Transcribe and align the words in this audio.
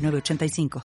906985. 0.00 0.82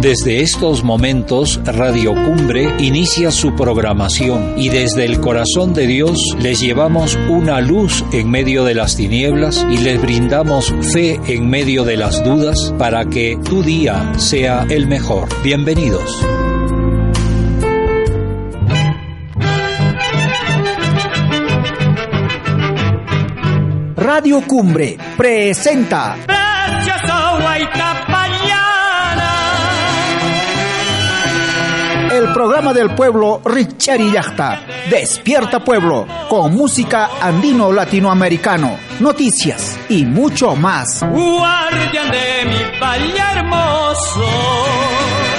Desde 0.00 0.40
estos 0.40 0.82
momentos, 0.82 1.60
Radio 1.64 2.14
Cumbre 2.14 2.74
inicia 2.78 3.30
su 3.30 3.54
programación 3.54 4.54
y 4.56 4.70
desde 4.70 5.04
el 5.04 5.20
corazón 5.20 5.74
de 5.74 5.86
Dios 5.86 6.34
les 6.38 6.60
llevamos 6.60 7.18
una 7.28 7.60
luz 7.60 8.04
en 8.12 8.30
medio 8.30 8.64
de 8.64 8.74
las 8.74 8.96
tinieblas 8.96 9.66
y 9.70 9.76
les 9.78 10.00
brindamos 10.00 10.74
fe 10.92 11.20
en 11.26 11.50
medio 11.50 11.84
de 11.84 11.96
las 11.96 12.24
dudas 12.24 12.74
para 12.78 13.04
que 13.04 13.38
tu 13.44 13.62
día 13.62 14.18
sea 14.18 14.66
el 14.70 14.86
mejor. 14.86 15.28
Bienvenidos. 15.42 16.26
Radio 23.96 24.42
Cumbre 24.46 24.96
presenta 25.16 26.16
el 32.20 32.32
programa 32.34 32.74
del 32.74 32.94
pueblo 32.94 33.40
Richari 33.44 34.12
Yachta. 34.12 34.60
Despierta 34.90 35.64
Pueblo, 35.64 36.06
con 36.28 36.54
música 36.54 37.08
andino-latinoamericano, 37.20 38.76
noticias 39.00 39.78
y 39.88 40.04
mucho 40.04 40.54
más. 40.54 41.00
De 41.00 42.44
mi 42.44 43.18
hermoso. 43.18 45.29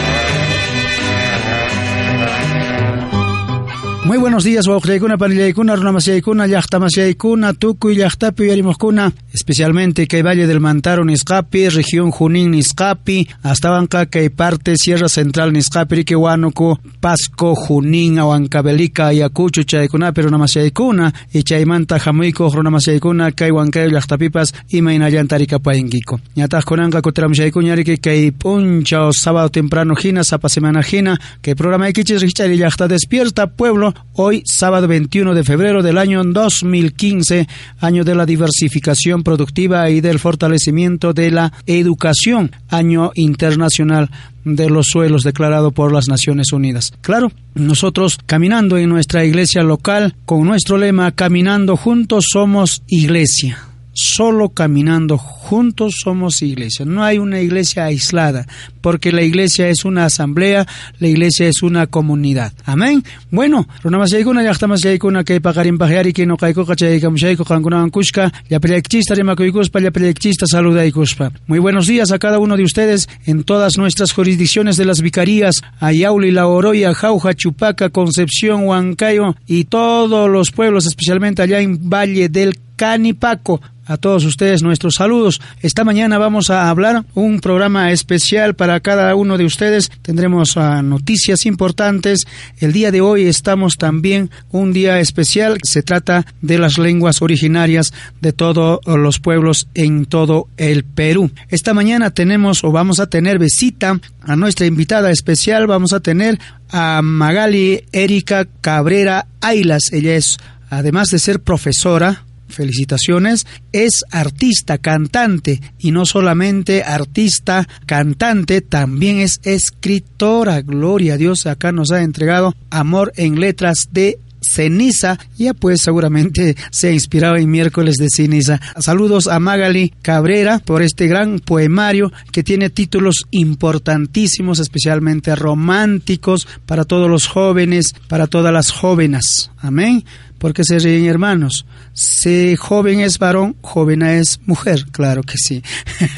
Muy 4.12 4.18
buenos 4.18 4.44
días, 4.44 4.68
Waujaykuna, 4.68 5.18
Panillaykuna, 5.18 5.74
Runamasiaykuna, 5.78 6.46
Yachtamasiaykuna, 6.46 7.54
Tukuy, 7.54 7.96
Yachtapi, 7.96 8.46
Yarimoscuna, 8.46 9.14
especialmente 9.34 10.06
que 10.06 10.22
Valle 10.22 10.48
del 10.48 10.60
Mantaro, 10.60 11.06
Niscapi, 11.06 11.70
región 11.70 12.12
Junín, 12.12 12.52
Niscapi, 12.52 13.30
hasta 13.42 13.70
Banca, 13.70 14.08
que 14.08 14.30
parte 14.30 14.76
Sierra 14.76 15.08
Central, 15.08 15.54
Niscapi, 15.54 15.96
Riquehuánuco, 15.96 16.82
Pasco, 17.00 17.56
Junín, 17.56 18.20
Ahuancabelica, 18.20 19.08
Ayacucho, 19.08 19.64
Chaykuna, 19.64 20.12
pero 20.12 20.30
Namasiaykuna, 20.30 21.14
y 21.32 21.44
Chaymanta, 21.44 21.98
Jamuico, 21.98 22.50
Runamasiaykuna, 22.50 23.32
Kaihuancayo, 23.32 23.92
Yachtapipas, 23.92 24.54
y 24.68 24.82
Mainayantarica, 24.82 25.60
Paenguico. 25.60 26.20
Ñatas 26.36 26.66
Conanga, 26.66 27.02
Coteramasiaykuna, 27.02 27.78
que 27.78 28.34
Puncha, 28.38 29.10
sábado 29.14 29.48
temprano, 29.48 29.96
Gina, 29.96 30.26
Zapa 30.26 30.50
semana 30.50 30.84
Gina, 30.84 31.18
que 31.42 31.56
programa 31.56 31.86
de 31.86 31.94
Kichis, 31.94 32.22
Richari, 32.22 32.58
Yachta, 32.58 32.90
despierta, 32.90 33.48
pueblo, 33.48 33.94
hoy 34.14 34.44
sábado 34.46 34.88
21 34.88 35.34
de 35.34 35.44
febrero 35.44 35.82
del 35.84 35.98
año 35.98 36.24
2015, 36.24 37.48
año 37.80 38.04
de 38.04 38.16
la 38.16 38.26
diversificación 38.26 39.24
productiva 39.24 39.90
y 39.90 40.02
del 40.02 40.20
fortalecimiento 40.20 41.14
de 41.14 41.32
la 41.32 41.54
educación, 41.66 42.52
año 42.70 43.12
internacional 43.16 44.10
de 44.44 44.70
los 44.70 44.88
suelos 44.88 45.24
declarado 45.24 45.72
por 45.72 45.92
las 45.92 46.08
Naciones 46.08 46.52
Unidas. 46.52 46.94
Claro, 47.02 47.32
nosotros 47.56 48.18
caminando 48.26 48.78
en 48.78 48.90
nuestra 48.90 49.24
iglesia 49.24 49.64
local 49.64 50.16
con 50.26 50.46
nuestro 50.46 50.78
lema 50.78 51.12
Caminando 51.12 51.78
juntos 51.78 52.26
somos 52.32 52.84
iglesia. 52.88 53.71
Solo 53.94 54.50
caminando 54.50 55.18
juntos 55.18 55.96
somos 56.02 56.42
iglesia. 56.42 56.86
No 56.86 57.04
hay 57.04 57.18
una 57.18 57.42
iglesia 57.42 57.86
aislada, 57.86 58.48
porque 58.80 59.12
la 59.12 59.22
iglesia 59.22 59.68
es 59.68 59.84
una 59.84 60.06
asamblea, 60.06 60.66
la 61.00 61.08
iglesia 61.08 61.48
es 61.48 61.62
una 61.62 61.88
comunidad. 61.88 62.54
Amén. 62.64 63.04
Bueno, 63.32 63.68
runamasaykuna 63.84 64.44
llaqtamasaykuna 64.44 65.24
kay 65.24 65.40
paqarin 65.40 65.78
paqyari 65.78 66.14
que 66.14 66.26
no 66.26 66.38
kaykuqa 66.38 66.76
chaykamushayku 66.76 67.44
qankunawan 67.44 67.90
kushka 67.90 68.32
llapallaykichista 68.50 69.16
rimakuykuspa 69.16 69.82
llapallaykichista 69.82 70.46
saludaykuspa. 70.48 71.32
Muy 71.48 71.60
buenos 71.60 71.88
días 71.88 72.12
a 72.12 72.20
cada 72.20 72.40
uno 72.40 72.56
de 72.56 72.64
ustedes 72.64 73.10
en 73.26 73.44
todas 73.44 73.78
nuestras 73.78 74.14
jurisdicciones 74.14 74.78
de 74.78 74.86
las 74.86 75.02
vicarías, 75.02 75.62
Ayauli, 75.80 76.32
La 76.32 76.48
Oroya, 76.48 76.94
Jauja, 76.94 77.34
Chupaca, 77.34 77.90
Concepción, 77.90 78.68
Huancayo 78.68 79.36
y 79.48 79.66
todos 79.66 80.30
los 80.30 80.52
pueblos, 80.52 80.86
especialmente 80.86 81.42
allá 81.42 81.60
en 81.60 81.90
Valle 81.90 82.30
del 82.30 82.58
Canipaco. 82.82 83.62
A 83.86 83.98
todos 83.98 84.26
ustedes 84.26 84.64
nuestros 84.64 84.96
saludos. 84.96 85.40
Esta 85.62 85.84
mañana 85.84 86.18
vamos 86.18 86.50
a 86.50 86.68
hablar 86.68 87.06
un 87.14 87.40
programa 87.40 87.92
especial 87.92 88.56
para 88.56 88.80
cada 88.80 89.14
uno 89.14 89.38
de 89.38 89.46
ustedes. 89.46 89.92
Tendremos 90.02 90.56
uh, 90.56 90.82
noticias 90.82 91.46
importantes. 91.46 92.26
El 92.58 92.74
día 92.74 92.90
de 92.90 93.02
hoy 93.02 93.28
estamos 93.28 93.76
también 93.78 94.32
un 94.50 94.74
día 94.74 95.00
especial. 95.00 95.60
Se 95.64 95.84
trata 95.84 96.26
de 96.42 96.58
las 96.58 96.80
lenguas 96.80 97.22
originarias 97.22 97.94
de 98.20 98.34
todos 98.34 98.80
los 98.88 99.20
pueblos 99.20 99.68
en 99.76 100.06
todo 100.06 100.48
el 100.58 100.84
Perú. 100.84 101.30
Esta 101.50 101.76
mañana 101.76 102.10
tenemos 102.10 102.64
o 102.64 102.72
vamos 102.72 103.00
a 103.00 103.10
tener 103.10 103.38
visita 103.38 104.00
a 104.24 104.36
nuestra 104.36 104.66
invitada 104.66 105.12
especial. 105.12 105.68
Vamos 105.68 105.94
a 105.94 106.00
tener 106.00 106.40
a 106.70 107.04
Magali 107.04 107.84
Erika 107.92 108.48
Cabrera 108.62 109.28
Ailas. 109.40 109.92
Ella 109.92 110.16
es, 110.16 110.40
además 110.70 111.10
de 111.10 111.20
ser 111.20 111.42
profesora, 111.42 112.24
felicitaciones, 112.52 113.48
es 113.72 114.04
artista, 114.12 114.78
cantante 114.78 115.62
y 115.80 115.92
no 115.92 116.06
solamente 116.06 116.84
artista, 116.84 117.68
cantante, 117.86 118.62
también 118.62 119.20
es 119.20 119.40
escritora. 119.44 120.62
Gloria 120.62 121.16
a 121.16 121.18
Dios, 121.18 121.48
acá 121.48 121.72
nos 121.72 121.92
ha 121.92 122.02
entregado 122.02 122.54
Amor 122.70 123.14
en 123.16 123.40
Letras 123.40 123.90
de 123.92 124.20
ceniza, 124.42 125.20
ya 125.38 125.54
pues 125.54 125.82
seguramente 125.82 126.56
se 126.72 126.90
ha 126.90 126.92
inspirado 126.92 127.38
en 127.38 127.50
miércoles 127.50 127.96
de 127.96 128.08
ceniza. 128.10 128.60
Saludos 128.80 129.28
a 129.28 129.40
Magali 129.40 129.94
Cabrera 130.02 130.60
por 130.60 130.82
este 130.82 131.08
gran 131.08 131.40
poemario 131.40 132.12
que 132.32 132.44
tiene 132.44 132.70
títulos 132.70 133.26
importantísimos, 133.32 134.60
especialmente 134.60 135.36
románticos 135.36 136.48
para 136.66 136.86
todos 136.86 137.10
los 137.10 137.28
jóvenes, 137.28 137.94
para 138.08 138.28
todas 138.28 138.54
las 138.54 138.72
jóvenes. 138.72 139.52
Amén. 139.58 140.04
Porque 140.38 140.64
se 140.64 140.80
ríen 140.80 141.06
hermanos. 141.06 141.68
Si 141.94 142.56
joven 142.56 143.00
es 143.02 143.20
varón, 143.20 143.56
joven 143.62 144.02
es 144.02 144.40
mujer, 144.48 144.86
claro 144.92 145.22
que 145.22 145.38
sí. 145.38 145.62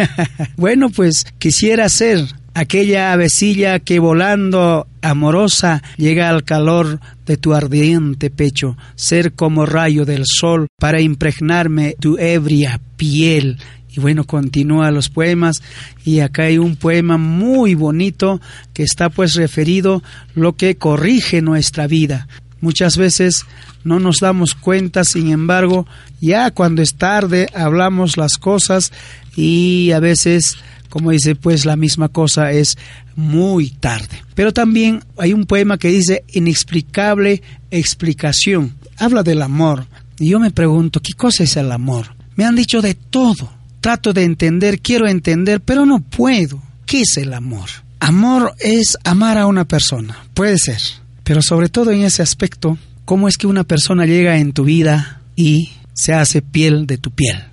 bueno, 0.55 0.89
pues 0.89 1.25
quisiera 1.39 1.89
ser 1.89 2.25
aquella 2.53 3.11
avecilla 3.11 3.79
que 3.79 3.99
volando 3.99 4.87
amorosa 5.01 5.81
llega 5.97 6.29
al 6.29 6.43
calor 6.43 6.99
de 7.25 7.37
tu 7.37 7.53
ardiente 7.53 8.29
pecho, 8.29 8.77
ser 8.95 9.33
como 9.33 9.65
rayo 9.65 10.05
del 10.05 10.23
sol 10.25 10.67
para 10.79 11.01
impregnarme 11.01 11.95
tu 11.99 12.17
ebria 12.17 12.79
piel. 12.97 13.57
Y 13.95 13.99
bueno, 13.99 14.23
continúa 14.23 14.91
los 14.91 15.09
poemas 15.09 15.61
y 16.03 16.19
acá 16.19 16.43
hay 16.43 16.57
un 16.57 16.75
poema 16.75 17.17
muy 17.17 17.75
bonito 17.75 18.41
que 18.73 18.83
está 18.83 19.09
pues 19.09 19.35
referido 19.35 20.01
lo 20.33 20.53
que 20.53 20.75
corrige 20.75 21.41
nuestra 21.41 21.85
vida. 21.85 22.27
Muchas 22.59 22.97
veces 22.97 23.45
no 23.83 23.99
nos 23.99 24.17
damos 24.19 24.55
cuenta, 24.55 25.03
sin 25.03 25.31
embargo, 25.31 25.85
ya 26.21 26.49
cuando 26.51 26.81
es 26.81 26.95
tarde 26.95 27.47
hablamos 27.53 28.17
las 28.17 28.37
cosas 28.37 28.91
y 29.35 29.91
a 29.91 29.99
veces 29.99 30.57
como 30.93 31.09
dice, 31.09 31.33
pues 31.33 31.65
la 31.65 31.75
misma 31.75 32.07
cosa 32.07 32.51
es 32.51 32.77
muy 33.15 33.69
tarde. 33.69 34.23
Pero 34.35 34.53
también 34.53 35.03
hay 35.17 35.33
un 35.33 35.45
poema 35.45 35.77
que 35.77 35.89
dice 35.89 36.23
inexplicable 36.33 37.41
explicación. 37.71 38.75
Habla 38.97 39.23
del 39.23 39.41
amor. 39.41 39.87
Y 40.19 40.29
yo 40.29 40.39
me 40.39 40.51
pregunto, 40.51 41.01
¿qué 41.01 41.13
cosa 41.13 41.43
es 41.43 41.57
el 41.57 41.71
amor? 41.71 42.15
Me 42.35 42.45
han 42.45 42.55
dicho 42.55 42.81
de 42.81 42.93
todo. 42.93 43.51
Trato 43.81 44.13
de 44.13 44.23
entender, 44.23 44.79
quiero 44.79 45.07
entender, 45.07 45.61
pero 45.61 45.85
no 45.85 45.99
puedo. 45.99 46.61
¿Qué 46.85 47.01
es 47.01 47.17
el 47.17 47.33
amor? 47.33 47.69
Amor 47.99 48.55
es 48.59 48.97
amar 49.03 49.37
a 49.37 49.45
una 49.45 49.65
persona. 49.65 50.17
Puede 50.33 50.57
ser. 50.57 50.79
Pero 51.23 51.41
sobre 51.41 51.69
todo 51.69 51.91
en 51.91 52.03
ese 52.03 52.21
aspecto, 52.21 52.77
¿cómo 53.05 53.27
es 53.27 53.37
que 53.37 53.47
una 53.47 53.63
persona 53.63 54.05
llega 54.05 54.37
en 54.37 54.53
tu 54.53 54.65
vida 54.65 55.21
y 55.35 55.71
se 55.93 56.13
hace 56.13 56.41
piel 56.41 56.85
de 56.85 56.97
tu 56.97 57.11
piel? 57.11 57.43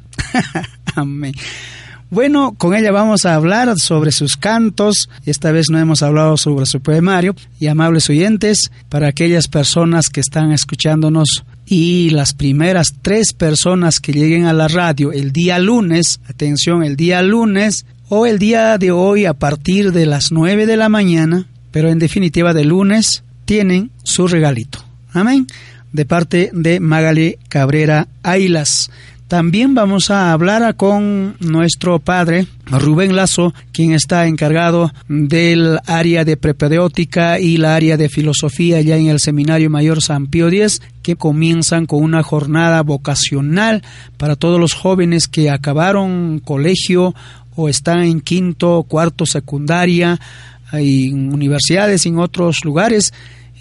Amén. 0.95 1.35
Bueno, 2.11 2.55
con 2.59 2.75
ella 2.75 2.91
vamos 2.91 3.25
a 3.25 3.37
hablar 3.37 3.79
sobre 3.79 4.11
sus 4.11 4.37
cantos. 4.37 5.09
Esta 5.25 5.53
vez 5.53 5.71
no 5.71 5.79
hemos 5.79 6.03
hablado 6.03 6.37
sobre 6.37 6.67
su 6.67 6.81
poemario. 6.81 7.37
Y 7.61 7.69
amables 7.69 8.11
oyentes, 8.11 8.73
para 8.89 9.07
aquellas 9.07 9.47
personas 9.47 10.09
que 10.09 10.21
están 10.21 10.51
escuchándonos 10.51 11.45
y 11.67 12.11
las 12.11 12.35
primeras 12.35 12.95
tres 13.01 13.33
personas 13.33 14.01
que 14.01 14.12
lleguen 14.12 14.47
a 14.47 14.53
la 14.53 14.67
radio 14.67 15.12
el 15.12 15.33
día 15.33 15.61
lunes, 15.61 16.21
atención, 16.29 16.83
el 16.83 16.97
día 16.97 17.23
lunes 17.23 17.87
o 18.09 18.27
el 18.27 18.41
día 18.41 18.77
de 18.77 18.91
hoy 18.91 19.25
a 19.25 19.35
partir 19.35 19.93
de 19.93 20.05
las 20.05 20.33
9 20.33 20.67
de 20.67 20.77
la 20.77 20.89
mañana, 20.89 21.47
pero 21.71 21.91
en 21.91 22.01
definitiva 22.01 22.53
de 22.53 22.65
lunes, 22.65 23.23
tienen 23.45 23.93
su 24.03 24.27
regalito. 24.27 24.85
Amén. 25.12 25.47
De 25.93 26.05
parte 26.05 26.51
de 26.53 26.81
Magali 26.81 27.39
Cabrera 27.49 28.09
Ailas. 28.25 28.91
También 29.31 29.77
vamos 29.77 30.11
a 30.11 30.32
hablar 30.32 30.75
con 30.75 31.37
nuestro 31.38 32.00
padre 32.00 32.49
Rubén 32.67 33.15
Lazo, 33.15 33.55
quien 33.71 33.93
está 33.93 34.27
encargado 34.27 34.91
del 35.06 35.79
área 35.87 36.25
de 36.25 36.37
prepedéutica 36.37 37.38
y 37.38 37.56
la 37.56 37.77
área 37.77 37.97
de 37.97 38.09
filosofía 38.09 38.81
ya 38.81 38.97
en 38.97 39.06
el 39.06 39.21
Seminario 39.21 39.71
Mayor 39.71 40.03
San 40.03 40.27
Pío 40.27 40.49
X, 40.49 40.82
que 41.05 41.15
comienzan 41.15 41.87
con 41.87 42.03
una 42.03 42.25
jornada 42.25 42.82
vocacional 42.82 43.85
para 44.17 44.35
todos 44.35 44.59
los 44.59 44.73
jóvenes 44.73 45.29
que 45.29 45.49
acabaron 45.49 46.41
colegio 46.41 47.15
o 47.55 47.69
están 47.69 48.03
en 48.03 48.21
quinto, 48.23 48.83
cuarto, 48.83 49.26
secundaria, 49.26 50.19
en 50.73 51.33
universidades, 51.33 52.05
en 52.05 52.19
otros 52.19 52.65
lugares 52.65 53.15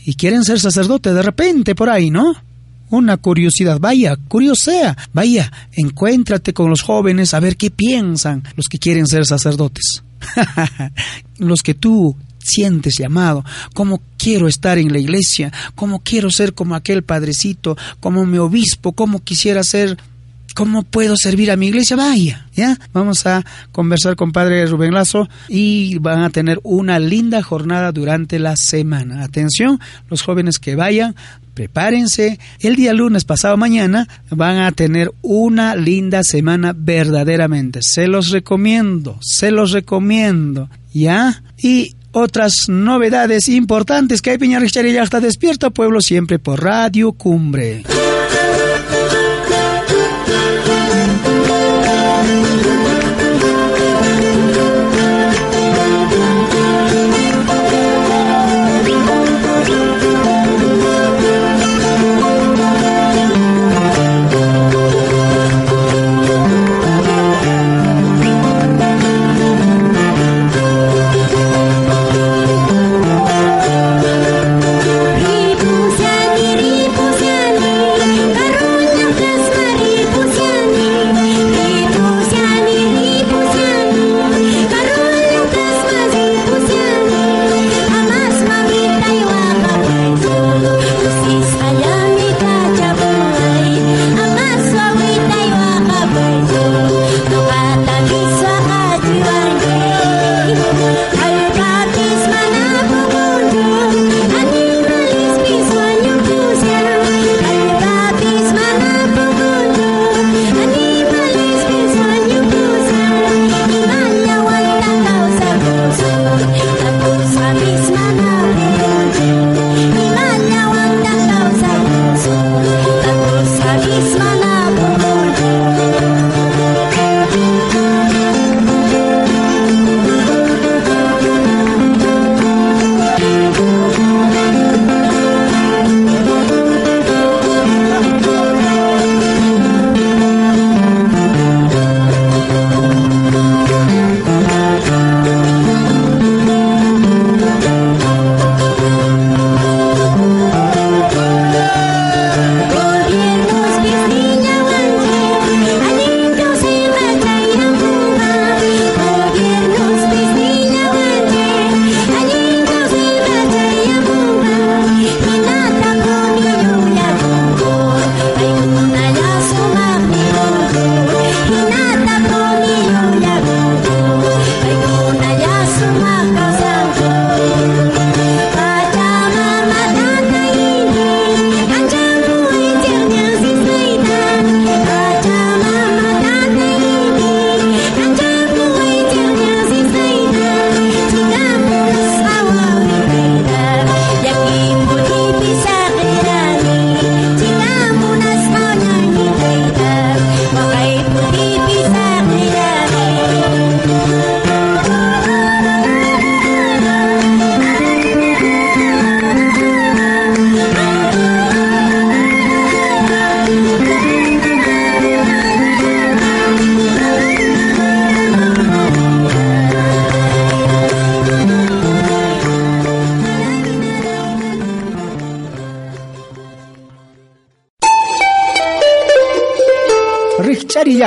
y 0.04 0.15
quieren 0.15 0.44
ser 0.44 0.60
sacerdote 0.60 1.13
de 1.13 1.22
repente 1.22 1.75
por 1.75 1.92
ahí, 1.92 2.10
¿no? 2.10 2.49
Una 2.89 3.18
curiosidad. 3.18 3.80
Vaya, 3.80 4.15
curiosea. 4.27 4.97
Vaya, 5.13 5.51
encuéntrate 5.74 6.53
con 6.53 6.69
los 6.69 6.81
jóvenes 6.81 7.33
a 7.33 7.39
ver 7.39 7.57
qué 7.57 7.71
piensan 7.71 8.44
los 8.56 8.68
que 8.68 8.80
quieren 8.80 9.07
ser 9.07 9.25
sacerdotes. 9.25 10.03
los 11.38 11.62
que 11.62 11.74
tú 11.74 12.15
sientes 12.39 12.97
llamado, 12.97 13.45
cómo 13.74 14.01
quiero 14.18 14.47
estar 14.47 14.77
en 14.77 14.91
la 14.91 15.00
iglesia, 15.00 15.51
cómo 15.75 16.00
quiero 16.00 16.31
ser 16.31 16.53
como 16.53 16.75
aquel 16.75 17.03
padrecito, 17.03 17.77
como 18.00 18.25
mi 18.25 18.38
obispo, 18.38 18.94
cómo 18.94 19.24
quisiera 19.24 19.63
ser 19.63 19.97
¿Cómo 20.59 20.83
puedo 20.83 21.15
servir 21.15 21.51
a 21.51 21.56
mi 21.56 21.67
iglesia? 21.67 21.95
Vaya, 21.95 22.45
¿ya? 22.53 22.77
Vamos 22.91 23.25
a 23.25 23.45
conversar 23.71 24.17
con 24.17 24.33
Padre 24.33 24.65
Rubén 24.65 24.94
Lazo 24.94 25.29
y 25.47 25.97
van 26.00 26.21
a 26.21 26.31
tener 26.31 26.59
una 26.63 27.00
linda 27.00 27.41
jornada 27.41 27.94
durante 27.94 28.39
la 28.39 28.57
semana. 28.57 29.23
Atención, 29.23 29.79
los 30.09 30.21
jóvenes 30.21 30.59
que 30.59 30.75
vayan, 30.75 31.15
prepárense. 31.53 32.39
El 32.59 32.75
día 32.75 32.91
lunes 32.91 33.23
pasado 33.23 33.56
mañana 33.56 34.06
van 34.31 34.57
a 34.57 34.73
tener 34.73 35.13
una 35.21 35.77
linda 35.77 36.25
semana 36.25 36.73
verdaderamente. 36.75 37.79
Se 37.81 38.07
los 38.07 38.31
recomiendo, 38.31 39.17
se 39.21 39.51
los 39.51 39.71
recomiendo, 39.71 40.69
¿ya? 40.91 41.41
Y 41.57 41.95
otras 42.12 42.65
novedades 42.67 43.47
importantes 43.47 44.21
que 44.21 44.31
hay 44.31 44.38
Piña 44.38 44.59
ya 44.62 45.03
está 45.03 45.21
despierto 45.21 45.71
pueblo 45.71 46.01
siempre 46.01 46.38
por 46.38 46.62
Radio 46.62 47.13
Cumbre. 47.13 47.85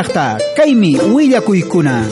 Llaqta 0.03 0.39
kaymi 0.57 0.99
willakuykuna 1.15 2.05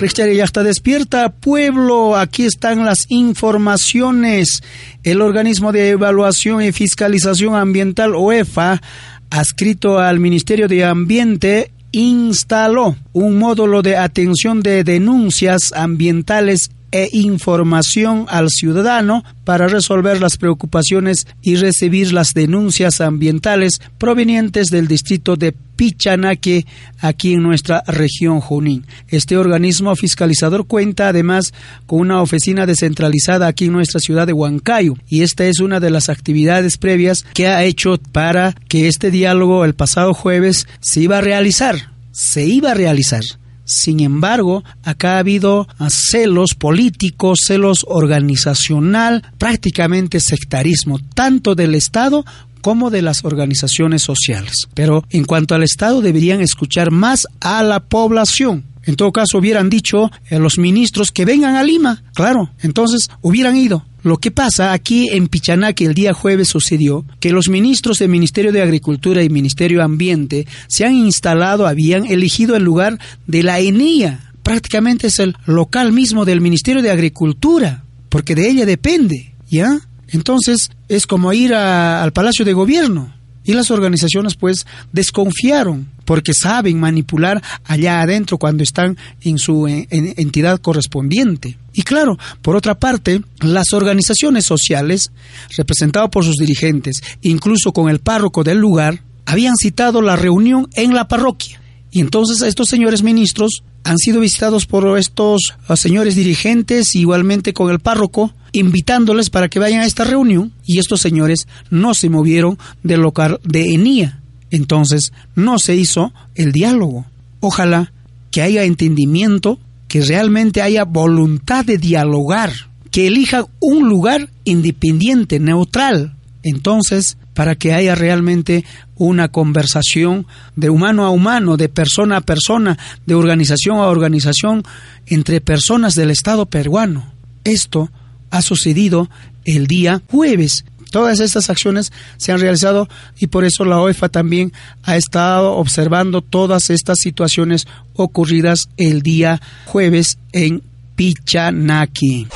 Richard 0.00 0.64
despierta, 0.64 1.30
pueblo. 1.30 2.16
Aquí 2.16 2.44
están 2.44 2.84
las 2.84 3.06
informaciones. 3.08 4.60
El 5.02 5.22
organismo 5.22 5.72
de 5.72 5.90
evaluación 5.90 6.62
y 6.62 6.72
fiscalización 6.72 7.54
ambiental 7.54 8.14
OEFA, 8.14 8.82
adscrito 9.30 9.98
al 9.98 10.20
Ministerio 10.20 10.68
de 10.68 10.84
Ambiente, 10.84 11.70
instaló 11.92 12.96
un 13.12 13.38
módulo 13.38 13.80
de 13.80 13.96
atención 13.96 14.60
de 14.60 14.84
denuncias 14.84 15.72
ambientales 15.74 16.70
e 16.94 17.08
información 17.10 18.26
al 18.28 18.50
ciudadano 18.50 19.24
para 19.42 19.66
resolver 19.66 20.20
las 20.20 20.36
preocupaciones 20.36 21.26
y 21.42 21.56
recibir 21.56 22.12
las 22.12 22.34
denuncias 22.34 23.00
ambientales 23.00 23.80
provenientes 23.98 24.68
del 24.68 24.86
distrito 24.86 25.34
de 25.34 25.50
Pichanaque, 25.74 26.66
aquí 27.00 27.32
en 27.32 27.42
nuestra 27.42 27.82
región 27.88 28.38
Junín. 28.38 28.86
Este 29.08 29.36
organismo 29.36 29.96
fiscalizador 29.96 30.68
cuenta 30.68 31.08
además 31.08 31.52
con 31.86 31.98
una 31.98 32.22
oficina 32.22 32.64
descentralizada 32.64 33.48
aquí 33.48 33.64
en 33.64 33.72
nuestra 33.72 33.98
ciudad 33.98 34.28
de 34.28 34.32
Huancayo 34.32 34.94
y 35.08 35.22
esta 35.22 35.46
es 35.46 35.58
una 35.58 35.80
de 35.80 35.90
las 35.90 36.08
actividades 36.08 36.76
previas 36.76 37.26
que 37.34 37.48
ha 37.48 37.64
hecho 37.64 37.98
para 38.12 38.54
que 38.68 38.86
este 38.86 39.10
diálogo 39.10 39.64
el 39.64 39.74
pasado 39.74 40.14
jueves 40.14 40.68
se 40.78 41.00
iba 41.00 41.18
a 41.18 41.22
realizar. 41.22 41.90
Se 42.12 42.44
iba 42.44 42.70
a 42.70 42.74
realizar. 42.74 43.24
Sin 43.64 44.00
embargo, 44.00 44.62
acá 44.82 45.16
ha 45.16 45.18
habido 45.18 45.66
celos 45.88 46.54
políticos, 46.54 47.40
celos 47.46 47.84
organizacional, 47.88 49.22
prácticamente 49.38 50.20
sectarismo, 50.20 50.98
tanto 51.14 51.54
del 51.54 51.74
Estado 51.74 52.24
como 52.60 52.90
de 52.90 53.02
las 53.02 53.24
organizaciones 53.24 54.02
sociales. 54.02 54.68
Pero 54.74 55.04
en 55.10 55.24
cuanto 55.24 55.54
al 55.54 55.62
Estado 55.62 56.00
deberían 56.00 56.40
escuchar 56.40 56.90
más 56.90 57.26
a 57.40 57.62
la 57.62 57.80
población. 57.80 58.64
En 58.84 58.96
todo 58.96 59.12
caso, 59.12 59.38
hubieran 59.38 59.70
dicho 59.70 60.10
a 60.30 60.34
los 60.36 60.58
ministros 60.58 61.10
que 61.10 61.24
vengan 61.24 61.56
a 61.56 61.62
Lima. 61.62 62.02
Claro, 62.14 62.50
entonces 62.62 63.08
hubieran 63.22 63.56
ido. 63.56 63.84
Lo 64.04 64.18
que 64.18 64.30
pasa 64.30 64.74
aquí 64.74 65.08
en 65.10 65.28
Pichanaque 65.28 65.86
el 65.86 65.94
día 65.94 66.12
jueves 66.12 66.48
sucedió 66.48 67.06
que 67.20 67.32
los 67.32 67.48
ministros 67.48 67.98
del 67.98 68.10
Ministerio 68.10 68.52
de 68.52 68.60
Agricultura 68.60 69.22
y 69.22 69.30
Ministerio 69.30 69.78
de 69.78 69.84
Ambiente 69.84 70.46
se 70.68 70.84
han 70.84 70.92
instalado, 70.92 71.66
habían 71.66 72.04
elegido 72.04 72.54
el 72.54 72.64
lugar 72.64 73.00
de 73.26 73.42
la 73.42 73.60
ENIA. 73.60 74.30
Prácticamente 74.42 75.06
es 75.06 75.20
el 75.20 75.34
local 75.46 75.92
mismo 75.92 76.26
del 76.26 76.42
Ministerio 76.42 76.82
de 76.82 76.90
Agricultura, 76.90 77.84
porque 78.10 78.34
de 78.34 78.46
ella 78.46 78.66
depende, 78.66 79.32
¿ya? 79.48 79.80
Entonces 80.08 80.70
es 80.86 81.06
como 81.06 81.32
ir 81.32 81.54
al 81.54 82.12
Palacio 82.12 82.44
de 82.44 82.52
Gobierno. 82.52 83.10
Y 83.44 83.52
las 83.52 83.70
organizaciones 83.70 84.34
pues 84.34 84.66
desconfiaron 84.92 85.88
porque 86.04 86.32
saben 86.34 86.80
manipular 86.80 87.42
allá 87.64 88.00
adentro 88.00 88.38
cuando 88.38 88.62
están 88.62 88.96
en 89.22 89.38
su 89.38 89.66
entidad 89.68 90.60
correspondiente. 90.60 91.56
Y 91.72 91.82
claro, 91.82 92.18
por 92.42 92.56
otra 92.56 92.78
parte, 92.78 93.22
las 93.40 93.72
organizaciones 93.72 94.44
sociales, 94.44 95.10
representadas 95.56 96.10
por 96.10 96.24
sus 96.24 96.36
dirigentes, 96.36 97.02
incluso 97.22 97.72
con 97.72 97.88
el 97.88 98.00
párroco 98.00 98.44
del 98.44 98.58
lugar, 98.58 99.02
habían 99.26 99.56
citado 99.56 100.02
la 100.02 100.16
reunión 100.16 100.68
en 100.74 100.94
la 100.94 101.08
parroquia. 101.08 101.60
Y 101.94 102.00
entonces 102.00 102.42
estos 102.42 102.68
señores 102.68 103.04
ministros 103.04 103.62
han 103.84 103.98
sido 103.98 104.18
visitados 104.18 104.66
por 104.66 104.98
estos 104.98 105.54
ah, 105.68 105.76
señores 105.76 106.16
dirigentes, 106.16 106.96
igualmente 106.96 107.52
con 107.52 107.70
el 107.70 107.78
párroco, 107.78 108.34
invitándoles 108.50 109.30
para 109.30 109.48
que 109.48 109.60
vayan 109.60 109.80
a 109.80 109.86
esta 109.86 110.02
reunión 110.02 110.52
y 110.66 110.80
estos 110.80 111.00
señores 111.00 111.46
no 111.70 111.94
se 111.94 112.10
movieron 112.10 112.58
del 112.82 113.00
local 113.00 113.38
de 113.44 113.74
Enía. 113.74 114.20
Entonces 114.50 115.12
no 115.36 115.60
se 115.60 115.76
hizo 115.76 116.12
el 116.34 116.50
diálogo. 116.50 117.06
Ojalá 117.38 117.92
que 118.32 118.42
haya 118.42 118.64
entendimiento, 118.64 119.60
que 119.86 120.00
realmente 120.00 120.62
haya 120.62 120.84
voluntad 120.84 121.64
de 121.64 121.78
dialogar, 121.78 122.52
que 122.90 123.06
elijan 123.06 123.46
un 123.60 123.88
lugar 123.88 124.30
independiente, 124.42 125.38
neutral. 125.38 126.16
Entonces, 126.42 127.18
para 127.34 127.56
que 127.56 127.72
haya 127.72 127.94
realmente 127.94 128.64
una 128.96 129.28
conversación 129.28 130.26
de 130.56 130.70
humano 130.70 131.04
a 131.04 131.10
humano, 131.10 131.56
de 131.56 131.68
persona 131.68 132.18
a 132.18 132.20
persona, 132.20 132.78
de 133.06 133.14
organización 133.14 133.78
a 133.78 133.88
organización, 133.88 134.62
entre 135.06 135.40
personas 135.40 135.94
del 135.94 136.10
Estado 136.10 136.46
peruano. 136.46 137.12
Esto 137.44 137.90
ha 138.30 138.40
sucedido 138.40 139.10
el 139.44 139.66
día 139.66 140.00
jueves. 140.10 140.64
Todas 140.90 141.18
estas 141.18 141.50
acciones 141.50 141.92
se 142.16 142.32
han 142.32 142.40
realizado 142.40 142.88
y 143.18 143.26
por 143.26 143.44
eso 143.44 143.64
la 143.64 143.80
OEFA 143.80 144.08
también 144.08 144.52
ha 144.84 144.96
estado 144.96 145.54
observando 145.54 146.22
todas 146.22 146.70
estas 146.70 146.98
situaciones 147.00 147.66
ocurridas 147.94 148.68
el 148.76 149.02
día 149.02 149.40
jueves 149.66 150.18
en 150.32 150.62
Pichanaki. 150.94 152.28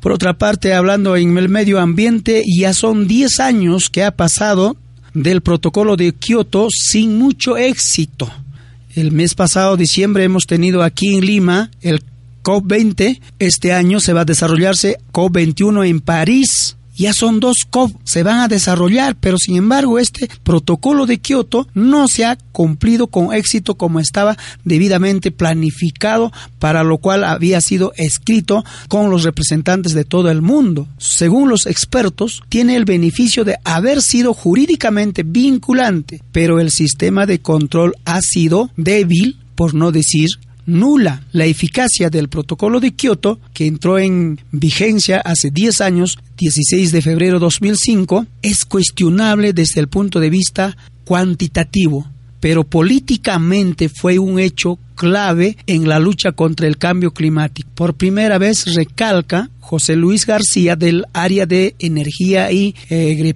Por 0.00 0.12
otra 0.12 0.36
parte, 0.36 0.74
hablando 0.74 1.16
en 1.16 1.38
el 1.38 1.48
medio 1.48 1.78
ambiente, 1.78 2.42
ya 2.46 2.74
son 2.74 3.06
10 3.06 3.40
años 3.40 3.88
que 3.88 4.02
ha 4.02 4.16
pasado 4.16 4.76
del 5.14 5.42
protocolo 5.42 5.96
de 5.96 6.12
Kioto 6.12 6.68
sin 6.70 7.18
mucho 7.18 7.56
éxito. 7.56 8.30
El 8.94 9.12
mes 9.12 9.34
pasado, 9.34 9.76
diciembre, 9.76 10.24
hemos 10.24 10.46
tenido 10.46 10.82
aquí 10.82 11.14
en 11.14 11.24
Lima 11.24 11.70
el 11.80 12.02
COP20. 12.42 13.20
Este 13.38 13.72
año 13.72 14.00
se 14.00 14.12
va 14.12 14.22
a 14.22 14.26
desarrollarse 14.26 14.98
COP21 15.12 15.88
en 15.88 16.00
París. 16.00 16.76
Ya 17.02 17.12
son 17.12 17.40
dos 17.40 17.66
COP, 17.68 17.90
se 18.04 18.22
van 18.22 18.38
a 18.38 18.46
desarrollar, 18.46 19.16
pero 19.16 19.36
sin 19.36 19.56
embargo 19.56 19.98
este 19.98 20.30
protocolo 20.44 21.04
de 21.04 21.18
Kioto 21.18 21.66
no 21.74 22.06
se 22.06 22.24
ha 22.24 22.38
cumplido 22.52 23.08
con 23.08 23.34
éxito 23.34 23.74
como 23.74 23.98
estaba 23.98 24.36
debidamente 24.62 25.32
planificado, 25.32 26.30
para 26.60 26.84
lo 26.84 26.98
cual 26.98 27.24
había 27.24 27.60
sido 27.60 27.92
escrito 27.96 28.64
con 28.86 29.10
los 29.10 29.24
representantes 29.24 29.94
de 29.94 30.04
todo 30.04 30.30
el 30.30 30.42
mundo. 30.42 30.86
Según 30.98 31.48
los 31.48 31.66
expertos, 31.66 32.44
tiene 32.48 32.76
el 32.76 32.84
beneficio 32.84 33.42
de 33.42 33.56
haber 33.64 34.00
sido 34.00 34.32
jurídicamente 34.32 35.24
vinculante, 35.24 36.22
pero 36.30 36.60
el 36.60 36.70
sistema 36.70 37.26
de 37.26 37.40
control 37.40 37.96
ha 38.04 38.20
sido 38.20 38.70
débil, 38.76 39.40
por 39.56 39.74
no 39.74 39.90
decir 39.90 40.28
nula. 40.66 41.22
La 41.32 41.46
eficacia 41.46 42.10
del 42.10 42.28
protocolo 42.28 42.80
de 42.80 42.92
Kioto, 42.92 43.40
que 43.52 43.66
entró 43.66 43.98
en 43.98 44.40
vigencia 44.50 45.20
hace 45.20 45.50
10 45.50 45.80
años, 45.80 46.18
16 46.38 46.92
de 46.92 47.02
febrero 47.02 47.34
de 47.34 47.40
2005, 47.40 48.26
es 48.42 48.64
cuestionable 48.64 49.52
desde 49.52 49.80
el 49.80 49.88
punto 49.88 50.20
de 50.20 50.30
vista 50.30 50.76
cuantitativo, 51.04 52.06
pero 52.42 52.64
políticamente 52.64 53.88
fue 53.88 54.18
un 54.18 54.40
hecho 54.40 54.76
clave 54.96 55.56
en 55.68 55.88
la 55.88 56.00
lucha 56.00 56.32
contra 56.32 56.66
el 56.66 56.76
cambio 56.76 57.12
climático. 57.12 57.70
Por 57.72 57.94
primera 57.94 58.36
vez 58.38 58.74
recalca 58.74 59.48
José 59.60 59.94
Luis 59.94 60.26
García 60.26 60.74
del 60.74 61.06
área 61.12 61.46
de 61.46 61.76
energía 61.78 62.50
y 62.50 62.74
eh, 62.90 63.32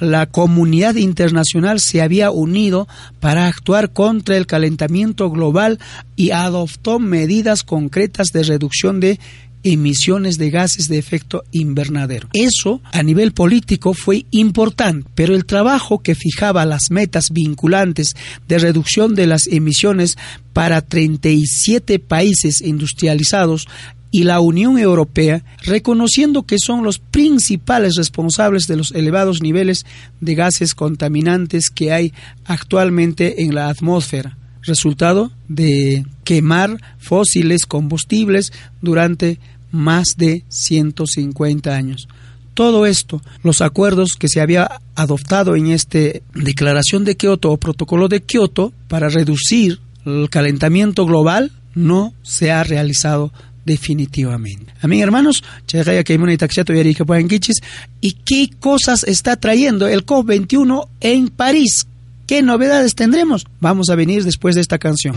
la 0.00 0.26
comunidad 0.26 0.96
internacional 0.96 1.80
se 1.80 2.02
había 2.02 2.30
unido 2.30 2.86
para 3.20 3.46
actuar 3.46 3.94
contra 3.94 4.36
el 4.36 4.46
calentamiento 4.46 5.30
global 5.30 5.78
y 6.14 6.30
adoptó 6.30 6.98
medidas 6.98 7.62
concretas 7.62 8.32
de 8.32 8.42
reducción 8.42 9.00
de 9.00 9.18
emisiones 9.72 10.38
de 10.38 10.50
gases 10.50 10.88
de 10.88 10.98
efecto 10.98 11.44
invernadero. 11.50 12.28
Eso 12.32 12.80
a 12.92 13.02
nivel 13.02 13.32
político 13.32 13.94
fue 13.94 14.26
importante, 14.30 15.08
pero 15.14 15.34
el 15.34 15.44
trabajo 15.44 15.98
que 15.98 16.14
fijaba 16.14 16.64
las 16.64 16.90
metas 16.90 17.30
vinculantes 17.30 18.14
de 18.46 18.58
reducción 18.58 19.14
de 19.14 19.26
las 19.26 19.46
emisiones 19.48 20.16
para 20.52 20.82
37 20.82 21.98
países 21.98 22.60
industrializados 22.60 23.66
y 24.10 24.22
la 24.22 24.40
Unión 24.40 24.78
Europea, 24.78 25.42
reconociendo 25.64 26.44
que 26.44 26.58
son 26.58 26.84
los 26.84 26.98
principales 26.98 27.96
responsables 27.96 28.66
de 28.66 28.76
los 28.76 28.92
elevados 28.92 29.42
niveles 29.42 29.84
de 30.20 30.34
gases 30.34 30.74
contaminantes 30.74 31.70
que 31.70 31.92
hay 31.92 32.12
actualmente 32.44 33.42
en 33.42 33.54
la 33.54 33.68
atmósfera, 33.68 34.38
resultado 34.62 35.32
de 35.48 36.06
quemar 36.24 36.80
fósiles 36.98 37.66
combustibles 37.66 38.52
durante 38.80 39.38
más 39.70 40.16
de 40.16 40.44
150 40.48 41.74
años. 41.74 42.08
Todo 42.54 42.86
esto, 42.86 43.20
los 43.42 43.60
acuerdos 43.60 44.16
que 44.18 44.28
se 44.28 44.40
había 44.40 44.80
adoptado 44.94 45.56
en 45.56 45.66
esta 45.66 45.98
declaración 46.34 47.04
de 47.04 47.16
Kioto 47.16 47.52
o 47.52 47.58
protocolo 47.58 48.08
de 48.08 48.22
Kioto 48.22 48.72
para 48.88 49.08
reducir 49.08 49.78
el 50.06 50.30
calentamiento 50.30 51.04
global, 51.04 51.52
no 51.74 52.14
se 52.22 52.50
ha 52.50 52.64
realizado 52.64 53.30
definitivamente. 53.66 54.72
A 54.80 54.88
mí, 54.88 55.02
hermanos, 55.02 55.44
¿y 58.00 58.12
qué 58.12 58.50
cosas 58.58 59.04
está 59.04 59.36
trayendo 59.36 59.88
el 59.88 60.06
COP21 60.06 60.88
en 61.00 61.28
París? 61.28 61.86
¿Qué 62.26 62.42
novedades 62.42 62.94
tendremos? 62.94 63.46
Vamos 63.60 63.90
a 63.90 63.96
venir 63.96 64.24
después 64.24 64.54
de 64.54 64.60
esta 64.62 64.78
canción. 64.78 65.16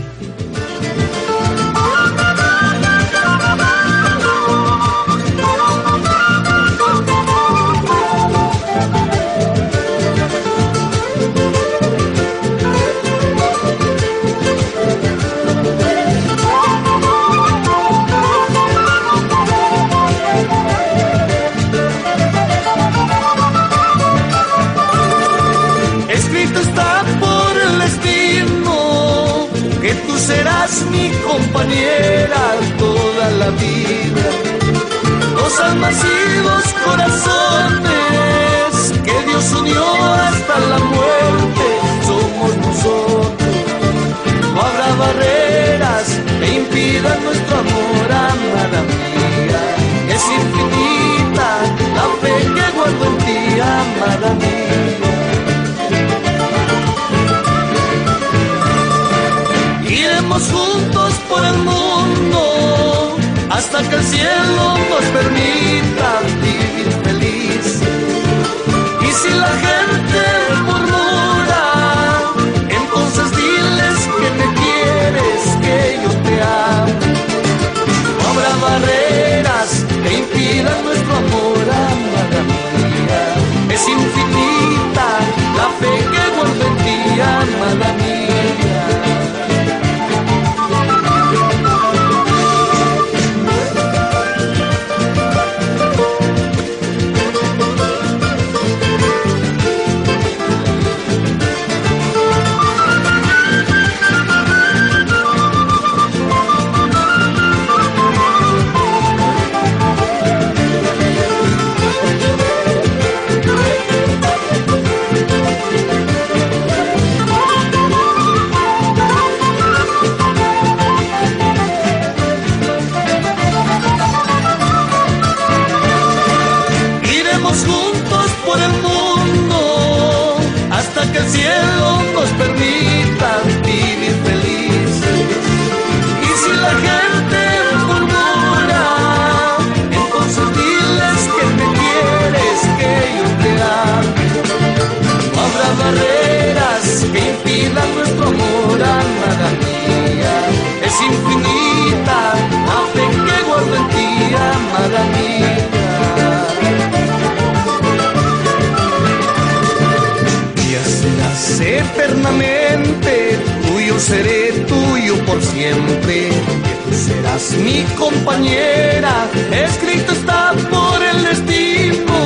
Mi 167.64 167.82
compañera, 167.96 169.28
escrito 169.50 170.12
está 170.12 170.52
por 170.70 171.02
el 171.02 171.24
destino. 171.24 172.18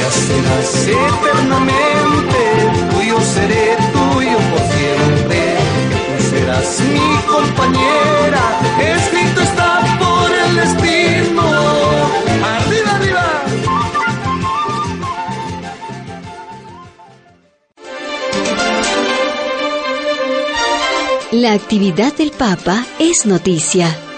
Ya 0.00 0.10
serás 0.10 0.86
eternamente, 0.86 2.40
tuyo 2.90 3.20
seré 3.20 3.76
tuyo 3.92 4.38
por 4.50 4.62
siempre. 4.74 5.56
Tú 6.18 6.24
serás 6.30 6.80
mi 6.80 7.10
compañera, 7.32 8.42
escrito 8.96 9.40
está 9.42 9.80
por 9.98 10.30
el 10.30 10.56
destino. 10.56 11.42
Arriba, 12.56 12.90
arriba. 12.96 13.26
La 21.32 21.52
actividad 21.52 22.12
del 22.14 22.32
Papa 22.32 22.84
es 22.98 23.24
noticia. 23.24 24.09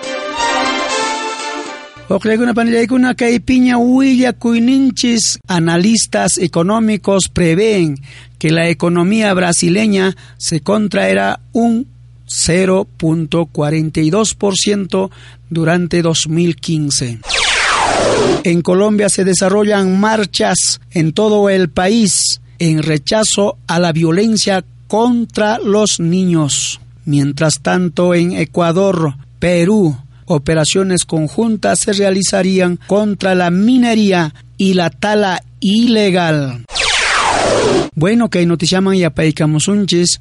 Oqlaykuna 2.13 2.53
panillaykuna 2.53 3.17
kay 3.17 3.41
piña 3.41 3.79
huilla 3.79 4.35
kuyninchis 4.35 5.39
analistas 5.49 6.37
económicos 6.37 7.31
prevén 7.33 7.97
que 8.39 8.51
la 8.51 8.69
economía 8.69 9.33
brasileña 9.33 10.15
se 10.37 10.61
contraerá 10.61 11.41
un 11.53 11.87
0.42% 12.29 15.11
durante 15.49 16.03
2015. 16.03 17.21
En 18.45 18.61
Colombia 18.61 19.09
se 19.09 19.25
desarrollan 19.25 19.99
marchas 19.99 20.83
en 20.91 21.15
todo 21.15 21.49
el 21.49 21.71
país 21.71 22.43
en 22.59 22.83
rechazo 22.83 23.57
a 23.67 23.81
la 23.81 23.93
violencia 23.93 24.63
contra 24.87 25.59
los 25.59 25.99
niños. 25.99 26.79
Mientras 27.07 27.61
tanto, 27.63 28.15
en 28.15 28.33
Ecuador, 28.33 29.15
Perú, 29.39 29.97
operaciones 30.33 31.05
conjuntas 31.05 31.81
se 31.81 31.93
realizarían 31.93 32.79
contra 32.87 33.35
la 33.35 33.51
minería 33.51 34.35
y 34.57 34.75
la 34.75 34.91
tala 34.91 35.43
ilegal. 35.61 36.65
Bueno, 37.95 38.31
kay 38.31 38.47
noticiaman 38.47 38.97
yapaykamusunchis 38.97 40.21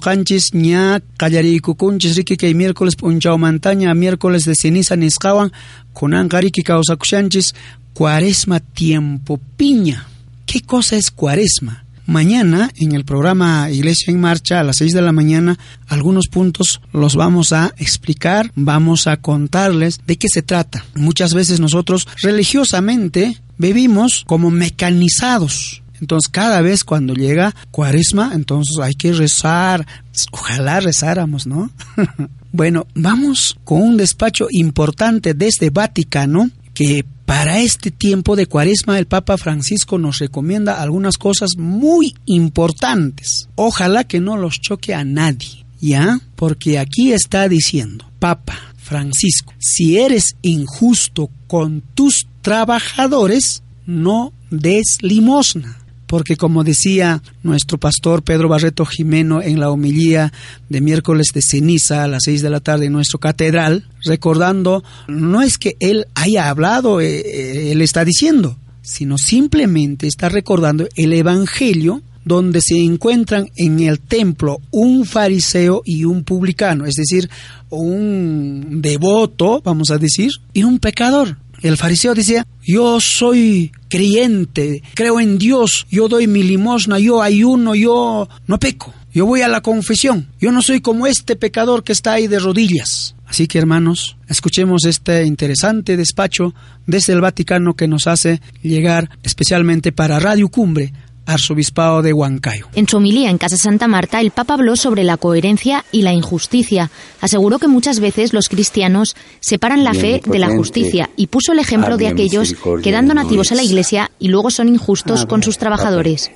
canchis 0.00 0.54
ña 0.54 1.00
qallarikukunchis 1.18 2.16
riki 2.16 2.36
kay 2.36 2.54
miércoles 2.54 2.94
punchaumantaña 2.96 3.92
miércoles 3.94 4.44
de 4.44 4.54
ceniza 4.54 4.94
nisqawan 4.96 5.50
kunanqa 5.92 6.40
riki 6.40 6.62
kawsakushanchis 6.62 7.54
cuaresma 7.92 8.60
tiempo 8.60 9.40
piña. 9.56 10.06
¿Qué 10.46 10.60
cosa 10.62 10.96
es 10.96 11.10
cuaresma? 11.10 11.84
Mañana, 12.08 12.70
en 12.76 12.92
el 12.92 13.04
programa 13.04 13.70
Iglesia 13.70 14.10
en 14.10 14.18
Marcha, 14.18 14.60
a 14.60 14.64
las 14.64 14.78
6 14.78 14.94
de 14.94 15.02
la 15.02 15.12
mañana, 15.12 15.58
algunos 15.88 16.28
puntos 16.28 16.80
los 16.90 17.16
vamos 17.16 17.52
a 17.52 17.74
explicar, 17.76 18.50
vamos 18.54 19.06
a 19.06 19.18
contarles 19.18 20.00
de 20.06 20.16
qué 20.16 20.26
se 20.32 20.40
trata. 20.40 20.86
Muchas 20.94 21.34
veces 21.34 21.60
nosotros 21.60 22.08
religiosamente 22.22 23.36
vivimos 23.58 24.24
como 24.26 24.50
mecanizados. 24.50 25.82
Entonces, 26.00 26.30
cada 26.30 26.62
vez 26.62 26.82
cuando 26.82 27.12
llega 27.12 27.54
cuaresma, 27.70 28.30
entonces 28.32 28.78
hay 28.82 28.94
que 28.94 29.12
rezar. 29.12 29.86
Ojalá 30.32 30.80
rezáramos, 30.80 31.46
¿no? 31.46 31.70
bueno, 32.52 32.86
vamos 32.94 33.58
con 33.64 33.82
un 33.82 33.98
despacho 33.98 34.46
importante 34.50 35.34
desde 35.34 35.68
Vaticano 35.68 36.48
que 36.72 37.04
para 37.28 37.60
este 37.60 37.90
tiempo 37.90 38.36
de 38.36 38.46
cuaresma 38.46 38.98
el 38.98 39.06
Papa 39.06 39.36
Francisco 39.36 39.98
nos 39.98 40.18
recomienda 40.18 40.80
algunas 40.80 41.18
cosas 41.18 41.58
muy 41.58 42.14
importantes. 42.24 43.50
Ojalá 43.54 44.04
que 44.04 44.18
no 44.18 44.38
los 44.38 44.62
choque 44.62 44.94
a 44.94 45.04
nadie, 45.04 45.66
¿ya? 45.78 46.20
Porque 46.36 46.78
aquí 46.78 47.12
está 47.12 47.46
diciendo, 47.46 48.10
Papa 48.18 48.58
Francisco, 48.78 49.52
si 49.58 49.98
eres 49.98 50.36
injusto 50.40 51.28
con 51.46 51.82
tus 51.92 52.26
trabajadores, 52.40 53.62
no 53.84 54.32
des 54.50 54.96
limosna. 55.02 55.76
Porque 56.08 56.36
como 56.36 56.64
decía 56.64 57.22
nuestro 57.44 57.78
pastor 57.78 58.22
Pedro 58.22 58.48
Barreto 58.48 58.84
Jimeno 58.84 59.40
en 59.42 59.60
la 59.60 59.70
homilía 59.70 60.32
de 60.68 60.80
miércoles 60.80 61.28
de 61.32 61.42
ceniza 61.42 62.02
a 62.02 62.08
las 62.08 62.24
seis 62.24 62.42
de 62.42 62.50
la 62.50 62.60
tarde 62.60 62.86
en 62.86 62.94
nuestro 62.94 63.20
catedral, 63.20 63.86
recordando, 64.04 64.82
no 65.06 65.42
es 65.42 65.58
que 65.58 65.76
él 65.78 66.06
haya 66.14 66.48
hablado, 66.48 67.00
eh, 67.00 67.20
eh, 67.20 67.72
él 67.72 67.82
está 67.82 68.04
diciendo, 68.04 68.56
sino 68.82 69.18
simplemente 69.18 70.06
está 70.06 70.28
recordando 70.28 70.88
el 70.96 71.12
Evangelio 71.12 72.02
donde 72.24 72.60
se 72.60 72.78
encuentran 72.78 73.50
en 73.56 73.80
el 73.80 74.00
templo 74.00 74.60
un 74.70 75.04
fariseo 75.04 75.82
y 75.84 76.04
un 76.04 76.24
publicano, 76.24 76.84
es 76.84 76.94
decir, 76.94 77.28
un 77.70 78.80
devoto, 78.82 79.62
vamos 79.64 79.90
a 79.90 79.98
decir, 79.98 80.30
y 80.52 80.62
un 80.62 80.78
pecador. 80.78 81.38
El 81.60 81.76
fariseo 81.76 82.14
decía, 82.14 82.46
yo 82.64 83.00
soy 83.00 83.72
creyente, 83.88 84.82
creo 84.94 85.20
en 85.20 85.38
Dios, 85.38 85.86
yo 85.90 86.08
doy 86.08 86.26
mi 86.26 86.42
limosna, 86.42 86.98
yo 86.98 87.22
ayuno, 87.22 87.74
yo 87.74 88.28
no 88.46 88.58
peco. 88.58 88.94
yo 89.12 89.26
voy 89.26 89.40
a 89.40 89.48
la 89.48 89.60
confesión, 89.60 90.28
yo 90.40 90.52
no 90.52 90.62
soy 90.62 90.80
como 90.80 91.06
este 91.06 91.34
pecador 91.34 91.82
que 91.82 91.92
está 91.92 92.12
ahí 92.12 92.28
de 92.28 92.38
rodillas. 92.38 93.16
Así 93.26 93.46
que 93.46 93.58
hermanos, 93.58 94.16
escuchemos 94.28 94.84
este 94.86 95.24
interesante 95.24 95.96
despacho 95.96 96.54
desde 96.86 97.12
el 97.12 97.20
Vaticano 97.20 97.74
que 97.74 97.88
nos 97.88 98.06
hace 98.06 98.40
llegar 98.62 99.10
especialmente 99.22 99.92
para 99.92 100.18
Radio 100.18 100.48
Cumbre 100.48 100.92
arzobispado 101.28 102.00
de 102.00 102.14
Huancayo. 102.14 102.66
En 102.74 102.88
su 102.88 102.96
homilía 102.96 103.28
en 103.28 103.36
Casa 103.36 103.56
Santa 103.56 103.86
Marta, 103.86 104.20
el 104.20 104.30
Papa 104.30 104.54
habló 104.54 104.76
sobre 104.76 105.04
la 105.04 105.18
coherencia 105.18 105.84
y 105.92 106.02
la 106.02 106.14
injusticia. 106.14 106.90
Aseguró 107.20 107.58
que 107.58 107.68
muchas 107.68 108.00
veces 108.00 108.32
los 108.32 108.48
cristianos 108.48 109.14
separan 109.40 109.84
la 109.84 109.92
fe 109.92 110.22
de 110.24 110.38
la 110.38 110.48
justicia 110.48 111.10
y 111.16 111.26
puso 111.26 111.52
el 111.52 111.58
ejemplo 111.58 111.98
de 111.98 112.08
aquellos 112.08 112.54
que 112.82 112.92
dan 112.92 113.08
donativos 113.08 113.52
a 113.52 113.56
la 113.56 113.62
Iglesia 113.62 114.10
y 114.18 114.28
luego 114.28 114.50
son 114.50 114.68
injustos 114.68 115.26
con 115.26 115.42
sus 115.42 115.58
trabajadores. 115.58 116.30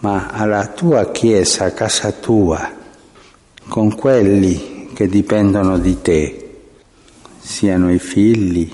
Ma 0.00 0.28
alla 0.28 0.72
tua 0.74 1.12
chiesa, 1.12 1.74
casa 1.74 2.12
tua, 2.12 2.72
con 3.68 3.90
quelli 3.96 4.90
che 4.94 5.08
dipendono 5.08 5.76
di 5.76 6.00
te, 6.00 6.60
siano 7.40 7.92
i 7.92 7.98
figli, 7.98 8.70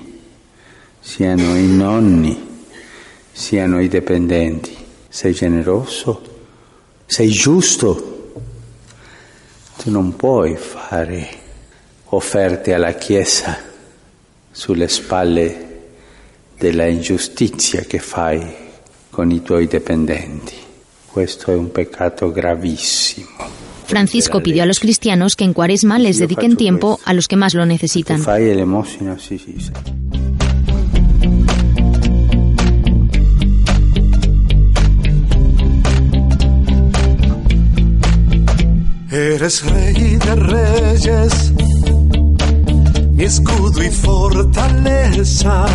siano 1.01 1.57
i 1.57 1.67
nonni, 1.67 2.39
siano 3.33 3.81
i 3.81 3.89
dipendenti 3.89 4.84
sei 5.14 5.33
generoso, 5.33 6.20
sei 7.07 7.29
giusto. 7.29 8.33
Tu 9.77 9.88
non 9.88 10.16
puoi 10.16 10.57
fare 10.57 11.29
offerte 12.07 12.74
alla 12.74 12.94
Chiesa 12.94 13.57
sulle 14.50 14.88
spalle 14.88 15.83
della 16.59 16.87
ingiustizia 16.87 17.83
che 17.83 18.00
fai 18.00 18.44
con 19.09 19.31
i 19.31 19.40
tuoi 19.40 19.68
dipendenti. 19.68 20.57
Questo 21.07 21.53
è 21.53 21.55
un 21.55 21.70
peccato 21.70 22.33
gravissimo. 22.33 23.62
Francisco 23.87 24.40
pidió 24.40 24.64
a 24.64 24.66
los 24.66 24.81
cristianos 24.81 25.37
que 25.37 25.44
en 25.44 25.53
Cuaresma 25.53 26.00
les 26.00 26.18
dediquen 26.18 26.57
tiempo 26.57 26.98
a 27.05 27.12
los 27.12 27.29
que 27.29 27.37
más 27.37 27.55
lo 27.55 27.64
necesitan. 27.66 28.20
Eres 39.14 39.64
rey 39.64 40.16
de 40.16 40.35
reyes, 40.35 41.53
mi 43.12 43.22
escudo 43.22 43.81
y 43.81 43.88
fortaleza. 43.88 45.66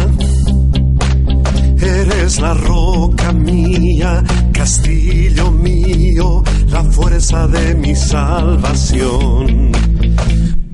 Eres 1.80 2.42
la 2.42 2.54
roca 2.54 3.32
mía, 3.32 4.22
castillo 4.52 5.52
mío, 5.52 6.44
la 6.68 6.84
fuerza 6.84 7.48
de 7.48 7.76
mi 7.76 7.96
salvación. 7.96 9.72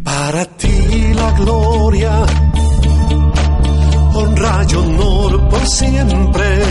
Para 0.03 0.45
ti 0.45 1.13
la 1.13 1.31
gloria, 1.33 2.25
honra 4.15 4.65
y 4.67 4.73
honor 4.73 5.49
por 5.49 5.67
siempre 5.67 6.63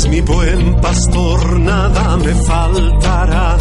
Eres 0.00 0.12
mi 0.12 0.20
buen 0.22 0.76
pastor, 0.80 1.60
nada 1.60 2.16
me 2.16 2.34
faltará. 2.34 3.58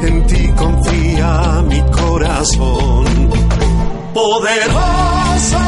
En 0.00 0.24
ti 0.26 0.48
confía 0.56 1.64
mi 1.68 1.80
corazón. 1.90 3.04
Poderoso, 4.14 5.58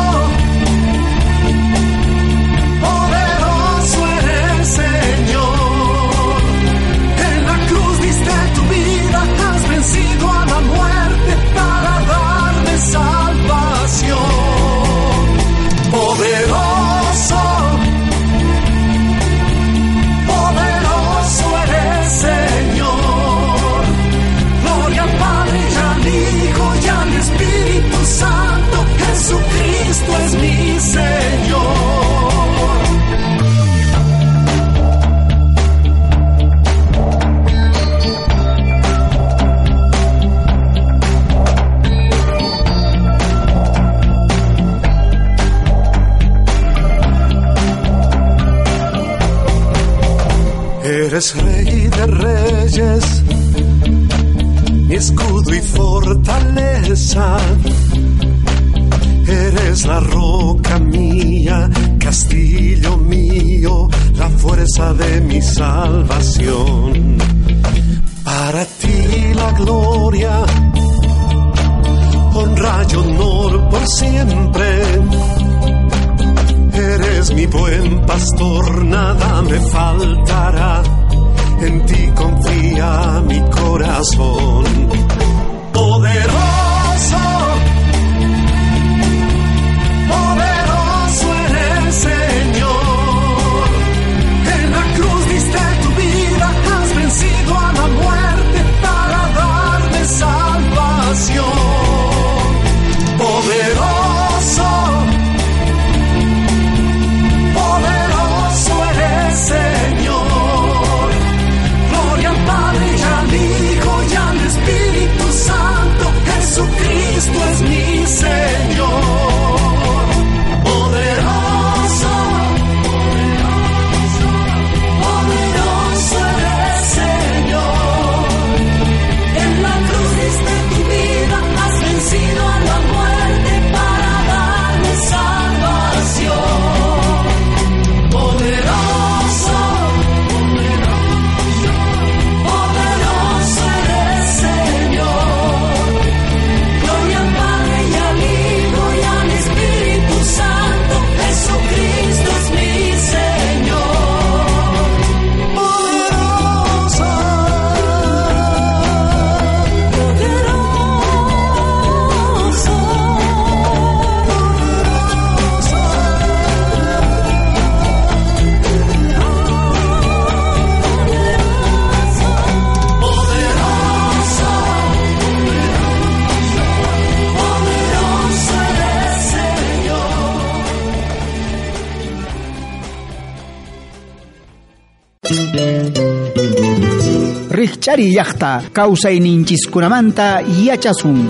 rikchari 187.89 188.13
llaqta 188.13 188.63
kawsayninchiskunamanta 188.73 190.45
yachasun 190.45 191.25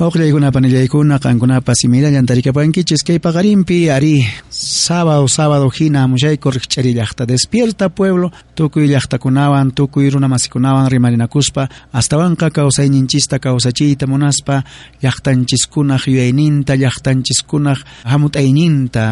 Oqllaykuna 0.00 0.50
panillaykuna 0.50 1.20
qankunapa 1.22 1.74
simira 1.78 2.10
llantarikapankichis 2.10 3.04
kay 3.06 3.20
paqarinpi 3.20 3.90
ari 3.90 4.26
sábado 4.50 5.28
sábado 5.28 5.70
hina 5.70 6.08
mushayku 6.08 6.50
riqch'ari 6.50 6.94
llaqta 6.94 7.26
despierta 7.26 7.90
pueblo. 7.90 8.32
Tukuy 8.56 8.88
llaqtakunawan 8.90 9.70
tukuy 9.76 10.10
runa 10.10 10.26
masikunawan 10.26 10.90
rimarinakuspa 10.90 11.68
astawanqa 11.92 12.50
kawsayninchista 12.50 13.38
kawsachiyta 13.38 14.06
munaspa 14.10 14.64
llaqtanchiskunaq 15.02 16.08
yuyayninta 16.08 16.74
llaqtanchiskunaq 16.74 17.78
hamut'ayninta 18.10 19.02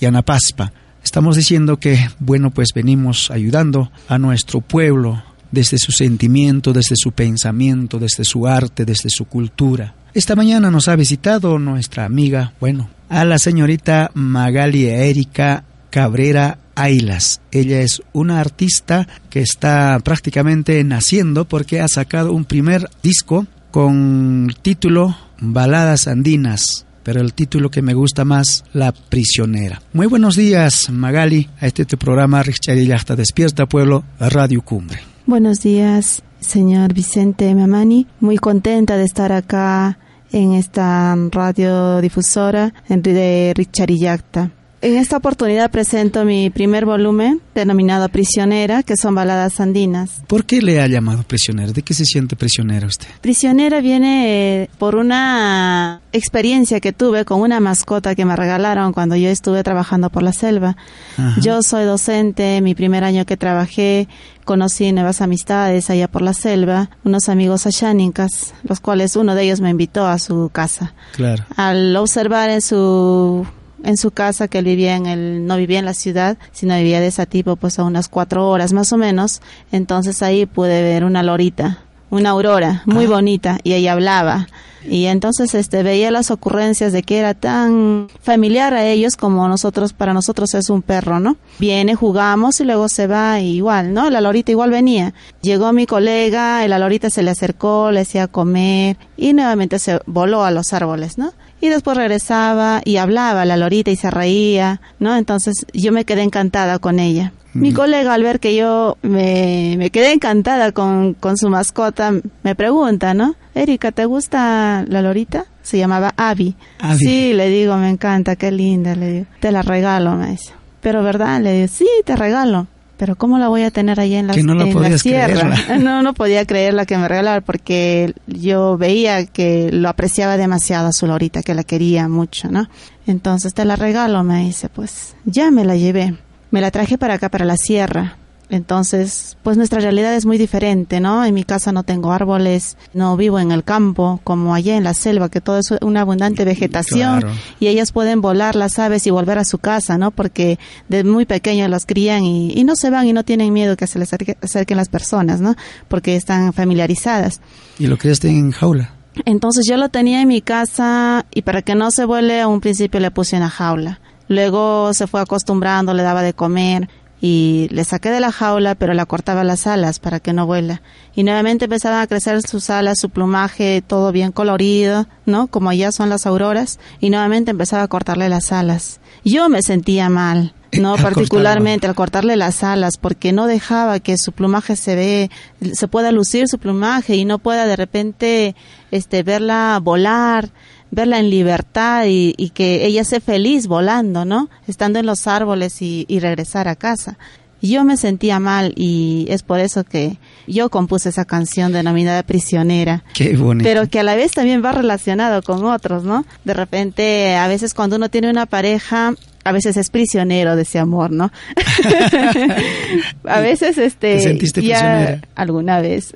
yanapaspa 0.00 0.87
estamos 1.02 1.36
diciendo 1.36 1.78
que 1.78 1.98
bueno 2.18 2.50
pues 2.50 2.68
venimos 2.74 3.30
ayudando 3.30 3.90
a 4.08 4.18
nuestro 4.18 4.60
pueblo 4.60 5.22
desde 5.50 5.78
su 5.78 5.92
sentimiento, 5.92 6.72
desde 6.72 6.94
su 6.96 7.12
pensamiento, 7.12 7.98
desde 7.98 8.24
su 8.24 8.46
arte, 8.46 8.84
desde 8.84 9.08
su 9.10 9.24
cultura. 9.24 9.94
Esta 10.14 10.36
mañana 10.36 10.70
nos 10.70 10.88
ha 10.88 10.96
visitado 10.96 11.58
nuestra 11.58 12.04
amiga, 12.04 12.52
bueno, 12.60 12.90
a 13.08 13.24
la 13.24 13.38
señorita 13.38 14.10
Magali 14.14 14.86
Erika 14.86 15.64
Cabrera 15.90 16.58
Ailas. 16.74 17.40
Ella 17.50 17.80
es 17.80 18.02
una 18.12 18.40
artista 18.40 19.06
que 19.30 19.40
está 19.40 19.98
prácticamente 20.00 20.82
naciendo 20.84 21.46
porque 21.46 21.80
ha 21.80 21.88
sacado 21.88 22.32
un 22.32 22.44
primer 22.44 22.88
disco 23.02 23.46
con 23.70 24.54
título 24.62 25.16
Baladas 25.40 26.08
Andinas, 26.08 26.86
pero 27.08 27.22
el 27.22 27.32
título 27.32 27.70
que 27.70 27.80
me 27.80 27.94
gusta 27.94 28.26
más, 28.26 28.66
La 28.74 28.92
Prisionera. 28.92 29.80
Muy 29.94 30.06
buenos 30.06 30.36
días, 30.36 30.90
Magali, 30.90 31.48
a 31.58 31.66
este 31.66 31.86
tu 31.86 31.96
programa 31.96 32.42
Richard 32.42 33.16
Despierta 33.16 33.64
Pueblo, 33.64 34.04
Radio 34.20 34.60
Cumbre. 34.60 34.98
Buenos 35.24 35.62
días, 35.62 36.22
señor 36.38 36.92
Vicente 36.92 37.54
Mamani. 37.54 38.06
Muy 38.20 38.36
contenta 38.36 38.98
de 38.98 39.04
estar 39.04 39.32
acá 39.32 39.98
en 40.32 40.52
esta 40.52 41.16
radiodifusora 41.32 42.74
de 42.90 43.54
Richarillacta. 43.56 44.50
En 44.80 44.96
esta 44.96 45.16
oportunidad 45.16 45.72
presento 45.72 46.24
mi 46.24 46.50
primer 46.50 46.84
volumen 46.84 47.40
denominado 47.52 48.08
Prisionera, 48.08 48.84
que 48.84 48.96
son 48.96 49.12
baladas 49.12 49.58
andinas. 49.58 50.22
¿Por 50.28 50.44
qué 50.44 50.62
le 50.62 50.80
ha 50.80 50.86
llamado 50.86 51.24
prisionera? 51.24 51.72
¿De 51.72 51.82
qué 51.82 51.94
se 51.94 52.04
siente 52.04 52.36
prisionera 52.36 52.86
usted? 52.86 53.08
Prisionera 53.20 53.80
viene 53.80 54.62
eh, 54.62 54.70
por 54.78 54.94
una 54.94 56.00
experiencia 56.12 56.78
que 56.78 56.92
tuve 56.92 57.24
con 57.24 57.40
una 57.40 57.58
mascota 57.58 58.14
que 58.14 58.24
me 58.24 58.36
regalaron 58.36 58.92
cuando 58.92 59.16
yo 59.16 59.28
estuve 59.28 59.64
trabajando 59.64 60.10
por 60.10 60.22
la 60.22 60.32
selva. 60.32 60.76
Ajá. 61.16 61.40
Yo 61.40 61.60
soy 61.64 61.84
docente, 61.84 62.60
mi 62.60 62.76
primer 62.76 63.02
año 63.02 63.26
que 63.26 63.36
trabajé 63.36 64.06
conocí 64.44 64.92
nuevas 64.92 65.20
amistades 65.20 65.90
allá 65.90 66.06
por 66.06 66.22
la 66.22 66.34
selva, 66.34 66.88
unos 67.04 67.28
amigos 67.28 67.66
ashánicas, 67.66 68.54
los 68.62 68.78
cuales 68.78 69.16
uno 69.16 69.34
de 69.34 69.42
ellos 69.42 69.60
me 69.60 69.70
invitó 69.70 70.06
a 70.06 70.20
su 70.20 70.50
casa. 70.52 70.94
Claro. 71.16 71.44
Al 71.56 71.96
observar 71.96 72.48
en 72.48 72.62
su 72.62 73.44
en 73.84 73.96
su 73.96 74.10
casa 74.10 74.48
que 74.48 74.58
él 74.58 74.64
vivía 74.64 74.96
en 74.96 75.06
el 75.06 75.46
no 75.46 75.56
vivía 75.56 75.78
en 75.78 75.84
la 75.84 75.94
ciudad 75.94 76.36
sino 76.52 76.76
vivía 76.76 77.00
de 77.00 77.08
ese 77.08 77.26
tipo 77.26 77.56
pues 77.56 77.78
a 77.78 77.84
unas 77.84 78.08
cuatro 78.08 78.48
horas 78.48 78.72
más 78.72 78.92
o 78.92 78.96
menos. 78.96 79.40
Entonces 79.72 80.22
ahí 80.22 80.46
pude 80.46 80.82
ver 80.82 81.04
una 81.04 81.22
lorita 81.22 81.78
una 82.10 82.30
aurora 82.30 82.82
muy 82.86 83.04
Ah. 83.04 83.08
bonita 83.10 83.58
y 83.62 83.74
ella 83.74 83.92
hablaba. 83.92 84.48
Y 84.88 85.06
entonces 85.06 85.54
este 85.54 85.82
veía 85.82 86.10
las 86.10 86.30
ocurrencias 86.30 86.92
de 86.94 87.02
que 87.02 87.18
era 87.18 87.34
tan 87.34 88.08
familiar 88.22 88.72
a 88.72 88.86
ellos 88.86 89.16
como 89.16 89.46
nosotros 89.46 89.92
para 89.92 90.14
nosotros 90.14 90.54
es 90.54 90.70
un 90.70 90.80
perro 90.80 91.20
no 91.20 91.36
viene 91.58 91.94
jugamos 91.94 92.60
y 92.60 92.64
luego 92.64 92.88
se 92.88 93.06
va 93.06 93.40
y 93.40 93.56
igual 93.56 93.92
no 93.92 94.08
la 94.08 94.22
lorita 94.22 94.50
igual 94.52 94.70
venía. 94.70 95.12
Llegó 95.42 95.72
mi 95.74 95.84
colega 95.84 96.64
y 96.64 96.68
la 96.68 96.78
lorita 96.78 97.10
se 97.10 97.22
le 97.22 97.32
acercó 97.32 97.90
le 97.90 98.00
hacía 98.00 98.28
comer 98.28 98.96
y 99.18 99.34
nuevamente 99.34 99.78
se 99.78 100.00
voló 100.06 100.44
a 100.44 100.50
los 100.50 100.72
árboles 100.72 101.18
no 101.18 101.32
y 101.60 101.68
después 101.68 101.96
regresaba 101.96 102.80
y 102.84 102.96
hablaba 102.96 103.44
la 103.44 103.56
lorita 103.56 103.90
y 103.90 103.96
se 103.96 104.10
reía, 104.10 104.80
¿no? 104.98 105.16
Entonces 105.16 105.66
yo 105.72 105.92
me 105.92 106.04
quedé 106.04 106.22
encantada 106.22 106.78
con 106.78 106.98
ella. 106.98 107.32
Mi 107.54 107.72
colega 107.72 108.14
al 108.14 108.22
ver 108.22 108.38
que 108.38 108.54
yo 108.54 108.98
me, 109.02 109.74
me 109.78 109.90
quedé 109.90 110.12
encantada 110.12 110.70
con, 110.70 111.14
con 111.14 111.36
su 111.36 111.48
mascota, 111.48 112.12
me 112.44 112.54
pregunta, 112.54 113.14
¿no? 113.14 113.34
Erika, 113.54 113.90
¿te 113.90 114.04
gusta 114.04 114.84
la 114.86 115.02
lorita? 115.02 115.46
Se 115.62 115.76
llamaba 115.76 116.14
Abby. 116.16 116.54
Abby. 116.78 116.98
Sí, 116.98 117.32
le 117.32 117.48
digo, 117.48 117.76
me 117.76 117.90
encanta, 117.90 118.36
qué 118.36 118.52
linda, 118.52 118.94
le 118.94 119.12
digo. 119.12 119.26
Te 119.40 119.50
la 119.50 119.62
regalo, 119.62 120.14
me 120.14 120.30
dice. 120.30 120.52
Pero 120.80 121.02
verdad, 121.02 121.40
le 121.40 121.52
digo, 121.54 121.68
sí, 121.68 121.88
te 122.04 122.14
regalo. 122.14 122.68
Pero 122.98 123.16
¿cómo 123.16 123.38
la 123.38 123.48
voy 123.48 123.62
a 123.62 123.70
tener 123.70 124.00
ahí 124.00 124.14
en 124.14 124.26
la, 124.26 124.34
Que 124.34 124.42
no 124.42 124.54
la 124.54 124.64
en 124.64 124.82
la 124.82 124.98
sierra? 124.98 125.54
creerla. 125.54 125.78
No, 125.78 126.02
no 126.02 126.14
podía 126.14 126.44
creer 126.44 126.74
la 126.74 126.84
que 126.84 126.98
me 126.98 127.06
regalaba 127.08 127.40
porque 127.40 128.12
yo 128.26 128.76
veía 128.76 129.24
que 129.24 129.70
lo 129.72 129.88
apreciaba 129.88 130.36
demasiado 130.36 130.88
a 130.88 130.92
su 130.92 131.06
lorita, 131.06 131.42
que 131.42 131.54
la 131.54 131.62
quería 131.62 132.08
mucho, 132.08 132.50
¿no? 132.50 132.68
Entonces 133.06 133.54
te 133.54 133.64
la 133.64 133.76
regalo, 133.76 134.22
me 134.24 134.44
dice, 134.44 134.68
pues 134.68 135.14
ya 135.24 135.50
me 135.50 135.64
la 135.64 135.76
llevé. 135.76 136.14
Me 136.50 136.60
la 136.60 136.70
traje 136.70 136.98
para 136.98 137.14
acá, 137.14 137.28
para 137.30 137.44
la 137.44 137.56
sierra. 137.56 138.16
Entonces, 138.50 139.36
pues 139.42 139.56
nuestra 139.56 139.80
realidad 139.80 140.14
es 140.14 140.24
muy 140.26 140.38
diferente, 140.38 141.00
¿no? 141.00 141.24
En 141.24 141.34
mi 141.34 141.44
casa 141.44 141.70
no 141.72 141.82
tengo 141.82 142.12
árboles, 142.12 142.76
no 142.94 143.16
vivo 143.16 143.38
en 143.38 143.52
el 143.52 143.62
campo, 143.62 144.20
como 144.24 144.54
allá 144.54 144.76
en 144.76 144.84
la 144.84 144.94
selva, 144.94 145.28
que 145.28 145.40
todo 145.40 145.58
es 145.58 145.70
una 145.82 146.00
abundante 146.00 146.44
vegetación 146.44 147.20
Claro. 147.20 147.34
y 147.60 147.66
ellas 147.68 147.92
pueden 147.92 148.20
volar 148.20 148.56
las 148.56 148.78
aves 148.78 149.06
y 149.06 149.10
volver 149.10 149.38
a 149.38 149.44
su 149.44 149.58
casa, 149.58 149.98
¿no? 149.98 150.10
Porque 150.10 150.58
de 150.88 151.04
muy 151.04 151.26
pequeños 151.26 151.68
las 151.68 151.86
crían 151.86 152.24
y, 152.24 152.52
y 152.58 152.64
no 152.64 152.74
se 152.76 152.90
van 152.90 153.06
y 153.06 153.12
no 153.12 153.24
tienen 153.24 153.52
miedo 153.52 153.76
que 153.76 153.86
se 153.86 153.98
les 153.98 154.12
acerque- 154.12 154.36
acerquen 154.42 154.76
las 154.78 154.88
personas, 154.88 155.40
¿no? 155.40 155.54
Porque 155.88 156.16
están 156.16 156.52
familiarizadas. 156.54 157.40
¿Y 157.78 157.86
lo 157.86 157.98
criaste 157.98 158.28
en 158.30 158.50
jaula? 158.52 158.94
Entonces 159.24 159.66
yo 159.68 159.76
lo 159.76 159.88
tenía 159.88 160.22
en 160.22 160.28
mi 160.28 160.40
casa 160.40 161.26
y 161.34 161.42
para 161.42 161.62
que 161.62 161.74
no 161.74 161.90
se 161.90 162.04
vuele, 162.04 162.40
a 162.40 162.48
un 162.48 162.60
principio 162.60 163.00
le 163.00 163.10
puse 163.10 163.36
una 163.36 163.50
jaula. 163.50 164.00
Luego 164.28 164.92
se 164.94 165.06
fue 165.06 165.20
acostumbrando, 165.20 165.94
le 165.94 166.02
daba 166.02 166.22
de 166.22 166.34
comer 166.34 166.88
y 167.20 167.68
le 167.70 167.84
saqué 167.84 168.10
de 168.10 168.20
la 168.20 168.32
jaula, 168.32 168.74
pero 168.74 168.94
le 168.94 169.04
cortaba 169.06 169.42
las 169.44 169.66
alas 169.66 169.98
para 169.98 170.20
que 170.20 170.32
no 170.32 170.46
vuela. 170.46 170.82
Y 171.14 171.24
nuevamente 171.24 171.64
empezaban 171.64 172.00
a 172.00 172.06
crecer 172.06 172.40
sus 172.42 172.70
alas, 172.70 172.98
su 173.00 173.10
plumaje, 173.10 173.82
todo 173.84 174.12
bien 174.12 174.30
colorido, 174.30 175.06
¿no? 175.26 175.48
Como 175.48 175.72
ya 175.72 175.90
son 175.90 176.10
las 176.10 176.26
auroras. 176.26 176.78
Y 177.00 177.10
nuevamente 177.10 177.50
empezaba 177.50 177.82
a 177.82 177.88
cortarle 177.88 178.28
las 178.28 178.52
alas. 178.52 179.00
Yo 179.24 179.48
me 179.48 179.62
sentía 179.62 180.08
mal. 180.08 180.54
No, 180.78 180.94
Al 180.94 181.02
particularmente 181.02 181.86
al 181.86 181.94
cortarle 181.94 182.36
las 182.36 182.62
alas, 182.62 182.98
porque 182.98 183.32
no 183.32 183.46
dejaba 183.46 184.00
que 184.00 184.18
su 184.18 184.32
plumaje 184.32 184.76
se 184.76 184.96
ve, 184.96 185.30
se 185.72 185.88
pueda 185.88 186.12
lucir 186.12 186.46
su 186.46 186.58
plumaje 186.58 187.16
y 187.16 187.24
no 187.24 187.38
pueda 187.38 187.66
de 187.66 187.74
repente, 187.74 188.54
este, 188.90 189.22
verla 189.22 189.80
volar, 189.82 190.50
verla 190.90 191.18
en 191.18 191.30
libertad 191.30 192.04
y, 192.06 192.34
y 192.36 192.50
que 192.50 192.86
ella 192.86 193.04
sea 193.04 193.20
feliz 193.20 193.66
volando, 193.66 194.24
¿no? 194.24 194.48
Estando 194.66 194.98
en 194.98 195.06
los 195.06 195.26
árboles 195.26 195.82
y, 195.82 196.04
y 196.08 196.20
regresar 196.20 196.68
a 196.68 196.76
casa. 196.76 197.18
Yo 197.60 197.82
me 197.84 197.96
sentía 197.96 198.38
mal 198.38 198.72
y 198.76 199.26
es 199.30 199.42
por 199.42 199.58
eso 199.58 199.82
que 199.82 200.16
yo 200.46 200.70
compuse 200.70 201.08
esa 201.08 201.24
canción 201.24 201.72
denominada 201.72 202.22
Prisionera 202.22 203.02
Qué 203.14 203.36
bonito. 203.36 203.68
pero 203.68 203.88
que 203.88 203.98
a 203.98 204.04
la 204.04 204.14
vez 204.14 204.30
también 204.30 204.64
va 204.64 204.70
relacionado 204.70 205.42
con 205.42 205.64
otros, 205.66 206.04
¿no? 206.04 206.24
De 206.44 206.54
repente, 206.54 207.34
a 207.34 207.48
veces 207.48 207.74
cuando 207.74 207.96
uno 207.96 208.10
tiene 208.10 208.30
una 208.30 208.46
pareja, 208.46 209.14
a 209.48 209.52
veces 209.52 209.76
es 209.76 209.88
prisionero 209.90 210.56
de 210.56 210.62
ese 210.62 210.78
amor, 210.78 211.10
¿no? 211.10 211.30
a 213.24 213.40
veces, 213.40 213.78
este, 213.78 214.16
¿Te 214.16 214.22
sentiste 214.22 214.62
ya 214.62 214.78
prisionera? 214.78 215.20
alguna 215.34 215.80
vez, 215.80 216.12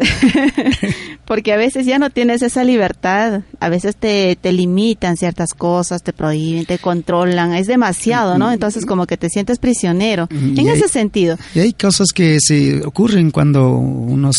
porque 1.25 1.53
a 1.53 1.57
veces 1.57 1.87
ya 1.87 1.99
no 1.99 2.11
tienes 2.11 2.43
esa 2.43 2.65
libertad, 2.65 3.43
a 3.61 3.69
veces 3.69 3.97
te, 3.97 4.37
te 4.41 4.53
limitan 4.53 5.17
ciertas 5.17 5.55
cosas, 5.55 6.03
te 6.03 6.13
prohíben, 6.13 6.67
te 6.67 6.79
controlan, 6.79 7.55
es 7.55 7.67
demasiado, 7.67 8.39
¿no? 8.39 8.53
Entonces 8.53 8.87
como 8.87 9.07
que 9.07 9.17
te 9.17 9.29
sientes 9.29 9.59
prisionero, 9.59 10.29
Mm, 10.31 10.59
en 10.59 10.67
y 10.67 10.69
hay- 10.69 10.77
ese 10.79 10.89
sentido. 10.89 11.37
Y 11.55 11.61
hay 11.61 11.73
cosas 11.73 12.09
que 12.15 12.39
se 12.41 12.85
ocurren 12.85 13.31
cuando 13.31 13.71
uno 13.71 14.31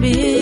que 0.00 0.33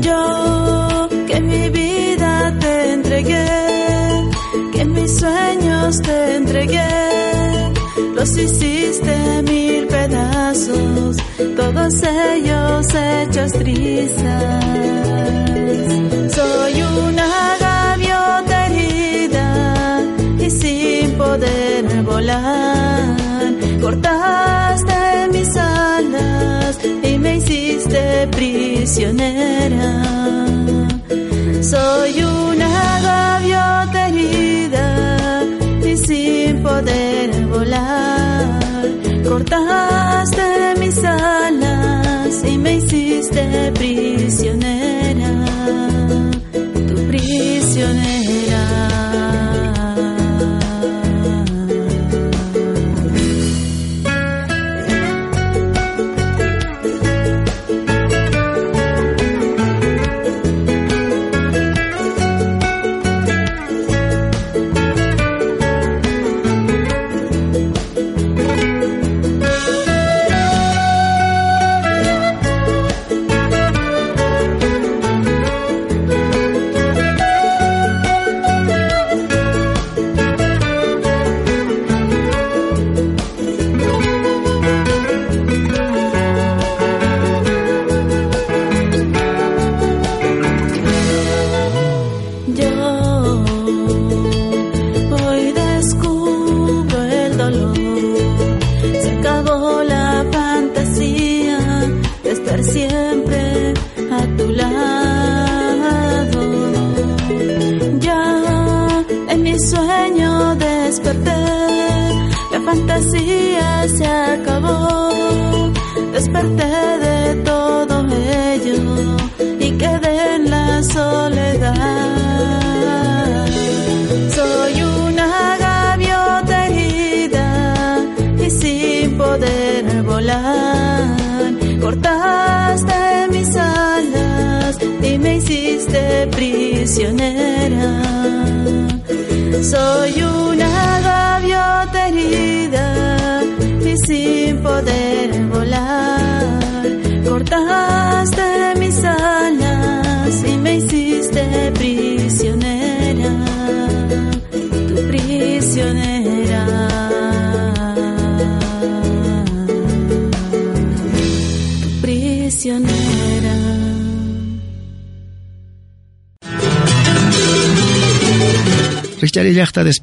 Yo 0.00 1.08
que 1.26 1.40
mi 1.40 1.68
vida 1.70 2.54
te 2.60 2.92
entregué, 2.92 3.48
que 4.72 4.84
mis 4.84 5.18
sueños 5.18 6.00
te 6.02 6.36
entregué, 6.36 7.72
los 8.14 8.36
hiciste 8.36 9.42
mil 9.42 9.86
pedazos, 9.86 11.16
todos 11.56 12.02
ellos 12.02 12.86
hechos 12.94 13.52
trizas. 13.52 14.64
Soy 16.34 16.82
una 16.82 17.35
Cortaste 23.80 25.28
mis 25.32 25.56
alas 25.56 26.78
y 26.84 27.18
me 27.18 27.36
hiciste 27.36 28.26
prisionera. 28.32 30.02
Soy 31.62 32.22
una 32.24 33.00
gaviota 33.00 34.08
herida 34.08 35.44
y 35.84 35.96
sin 35.96 36.62
poder 36.64 37.46
volar. 37.46 38.60
Cortaste 39.28 40.74
mis 40.80 40.98
alas 41.04 42.44
y 42.44 42.58
me 42.58 42.76
hiciste 42.78 43.72
prisionera. 43.72 45.44
Tu 46.88 47.06
prisionera. 47.06 48.15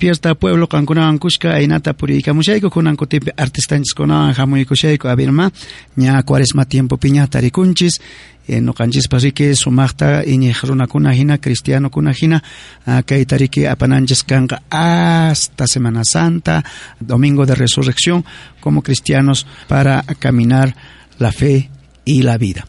Despierta 0.03 0.35
pueblo 0.35 0.67
kankunawan 0.67 1.17
kushka 1.19 1.53
aynata 1.53 1.93
puriykamushayku 1.93 2.69
kunan 2.69 2.97
kutipi 2.97 3.31
artistanchikunawan 3.37 4.33
hamuykushayku 4.35 5.07
abirma 5.07 5.49
ña 5.97 6.23
cuaresma 6.23 6.65
tiempo 6.65 6.97
piña 6.97 7.27
tarikunchis 7.27 8.01
eh, 8.49 8.59
noqanchispa 8.61 9.17
riki 9.19 9.55
sumaqta 9.55 10.23
iñiq 10.27 10.59
runakuna 10.67 11.13
hina 11.13 11.37
cristianokuna 11.37 12.11
hina 12.21 12.41
ah, 12.85 13.01
kay 13.05 13.23
tariki 13.25 13.65
apananchis 13.67 14.23
kanqa 14.23 14.59
hasta 14.69 15.67
Semana 15.67 16.03
Santa 16.03 16.63
Domingo 16.99 17.45
de 17.45 17.55
Resurrección 17.55 18.25
como 18.59 18.81
cristianos 18.81 19.47
para 19.69 20.03
caminar 20.19 20.75
la 21.17 21.31
fe 21.31 21.69
y 22.03 22.23
la 22.23 22.37
vida. 22.37 22.67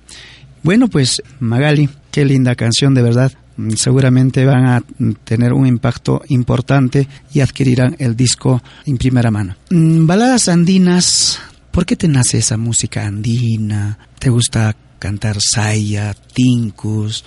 Bueno, 0.62 0.87
pues 0.87 1.20
Magali, 1.41 1.89
qué 2.12 2.24
linda 2.24 2.55
canción 2.55 2.95
de 2.95 3.03
verdad. 3.03 3.32
Mm, 3.57 3.70
Seguramente 3.72 4.44
van 4.44 4.66
a 4.66 4.82
tener 5.24 5.52
un 5.52 5.66
impacto 5.66 6.22
importante 6.28 7.09
y 7.32 7.40
adquirirán 7.40 7.96
el 7.98 8.16
disco 8.16 8.62
en 8.86 8.96
primera 8.96 9.30
mano. 9.30 9.57
Mm, 9.70 10.07
Baladas 10.07 10.48
andinas, 10.48 11.38
¿por 11.70 11.86
qué 11.86 11.96
te 11.96 12.09
nace 12.09 12.38
esa 12.38 12.57
música 12.57 13.07
andina? 13.07 13.98
¿Te 14.18 14.30
gusta 14.30 14.74
cantar 14.98 15.36
saya, 15.40 16.14
tincus, 16.14 17.24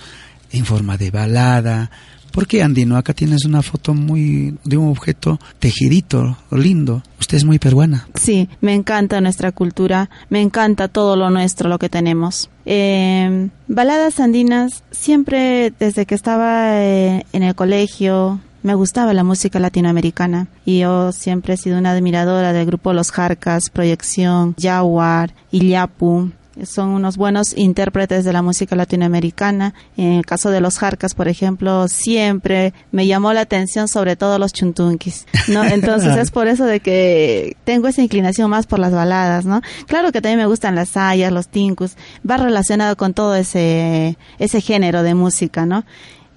en 0.50 0.64
forma 0.64 0.96
de 0.96 1.10
balada? 1.10 1.90
¿Por 2.32 2.46
qué 2.46 2.62
andino? 2.62 2.96
Acá 2.96 3.14
tienes 3.14 3.44
una 3.44 3.62
foto 3.62 3.94
muy 3.94 4.56
de 4.64 4.76
un 4.76 4.90
objeto 4.90 5.38
tejidito, 5.58 6.36
lindo. 6.50 7.02
Usted 7.20 7.38
es 7.38 7.44
muy 7.44 7.58
peruana. 7.58 8.08
Sí, 8.14 8.48
me 8.60 8.74
encanta 8.74 9.20
nuestra 9.20 9.52
cultura, 9.52 10.08
me 10.28 10.40
encanta 10.40 10.88
todo 10.88 11.16
lo 11.16 11.30
nuestro, 11.30 11.68
lo 11.68 11.78
que 11.78 11.88
tenemos. 11.88 12.50
Eh, 12.64 13.48
baladas 13.66 14.20
andinas, 14.20 14.82
siempre 14.90 15.72
desde 15.78 16.06
que 16.06 16.14
estaba 16.14 16.82
eh, 16.82 17.24
en 17.32 17.42
el 17.42 17.54
colegio, 17.54 18.40
me 18.62 18.74
gustaba 18.74 19.14
la 19.14 19.24
música 19.24 19.58
latinoamericana 19.60 20.48
y 20.64 20.80
yo 20.80 21.12
siempre 21.12 21.54
he 21.54 21.56
sido 21.56 21.78
una 21.78 21.92
admiradora 21.92 22.52
del 22.52 22.66
grupo 22.66 22.92
Los 22.92 23.12
Jarcas, 23.12 23.70
Proyección, 23.70 24.54
Jaguar, 24.60 25.32
Illapu. 25.50 26.30
Son 26.64 26.88
unos 26.88 27.16
buenos 27.16 27.56
intérpretes 27.56 28.24
de 28.24 28.32
la 28.32 28.42
música 28.42 28.76
latinoamericana. 28.76 29.74
En 29.96 30.12
el 30.12 30.26
caso 30.26 30.50
de 30.50 30.60
los 30.60 30.78
Jarcas, 30.78 31.14
por 31.14 31.28
ejemplo, 31.28 31.88
siempre 31.88 32.74
me 32.90 33.06
llamó 33.06 33.32
la 33.32 33.42
atención 33.42 33.88
sobre 33.88 34.16
todo 34.16 34.38
los 34.38 34.52
chuntunquis, 34.52 35.26
¿no? 35.48 35.64
Entonces 35.78 36.16
es 36.16 36.30
por 36.30 36.48
eso 36.48 36.64
de 36.64 36.80
que 36.80 37.56
tengo 37.64 37.88
esa 37.88 38.02
inclinación 38.02 38.50
más 38.50 38.66
por 38.66 38.78
las 38.78 38.92
baladas, 38.92 39.44
¿no? 39.44 39.60
Claro 39.86 40.12
que 40.12 40.20
también 40.20 40.38
me 40.38 40.46
gustan 40.46 40.74
las 40.74 40.90
sayas, 40.90 41.32
los 41.32 41.48
tincus, 41.48 41.96
va 42.28 42.36
relacionado 42.36 42.96
con 42.96 43.14
todo 43.14 43.34
ese, 43.34 44.16
ese 44.38 44.60
género 44.60 45.02
de 45.02 45.14
música, 45.14 45.66
¿no? 45.66 45.84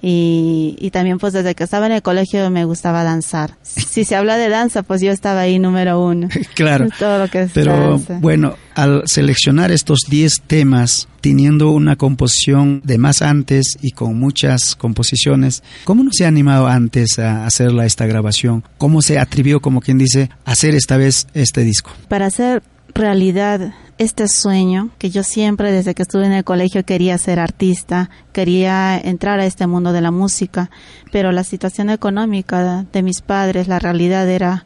Y, 0.03 0.75
y 0.79 0.89
también 0.91 1.19
pues 1.19 1.33
desde 1.33 1.53
que 1.53 1.63
estaba 1.63 1.85
en 1.85 1.91
el 1.91 2.01
colegio 2.01 2.49
me 2.49 2.65
gustaba 2.65 3.03
danzar. 3.03 3.55
Si 3.61 4.03
se 4.03 4.15
habla 4.15 4.37
de 4.37 4.49
danza, 4.49 4.81
pues 4.83 5.01
yo 5.01 5.11
estaba 5.11 5.41
ahí 5.41 5.59
número 5.59 6.03
uno. 6.03 6.27
Claro. 6.55 6.87
Todo 6.99 7.19
lo 7.19 7.27
que 7.29 7.41
es 7.43 7.51
Pero 7.53 7.91
danza. 7.91 8.17
bueno, 8.19 8.55
al 8.75 9.03
seleccionar 9.05 9.71
estos 9.71 9.99
10 10.09 10.41
temas, 10.47 11.07
teniendo 11.21 11.71
una 11.71 11.95
composición 11.97 12.81
de 12.83 12.97
más 12.97 13.21
antes 13.21 13.77
y 13.81 13.91
con 13.91 14.17
muchas 14.19 14.75
composiciones, 14.75 15.63
¿cómo 15.85 16.03
no 16.03 16.09
se 16.13 16.25
ha 16.25 16.27
animado 16.27 16.67
antes 16.67 17.19
a 17.19 17.45
hacer 17.45 17.71
la- 17.71 17.85
esta 17.85 18.05
grabación? 18.05 18.63
¿Cómo 18.77 19.01
se 19.01 19.19
atrevió, 19.19 19.61
como 19.61 19.81
quien 19.81 19.97
dice, 19.97 20.29
a 20.45 20.51
hacer 20.51 20.73
esta 20.75 20.97
vez 20.97 21.27
este 21.33 21.63
disco? 21.63 21.91
para 22.07 22.25
hacer 22.27 22.61
realidad 22.93 23.73
este 23.97 24.27
sueño 24.27 24.89
que 24.97 25.09
yo 25.09 25.23
siempre 25.23 25.71
desde 25.71 25.93
que 25.93 26.01
estuve 26.01 26.25
en 26.25 26.33
el 26.33 26.43
colegio 26.43 26.83
quería 26.83 27.17
ser 27.17 27.39
artista, 27.39 28.09
quería 28.33 28.97
entrar 28.97 29.39
a 29.39 29.45
este 29.45 29.67
mundo 29.67 29.93
de 29.93 30.01
la 30.01 30.11
música, 30.11 30.71
pero 31.11 31.31
la 31.31 31.43
situación 31.43 31.89
económica 31.89 32.85
de 32.91 33.03
mis 33.03 33.21
padres, 33.21 33.67
la 33.67 33.79
realidad 33.79 34.27
era 34.27 34.65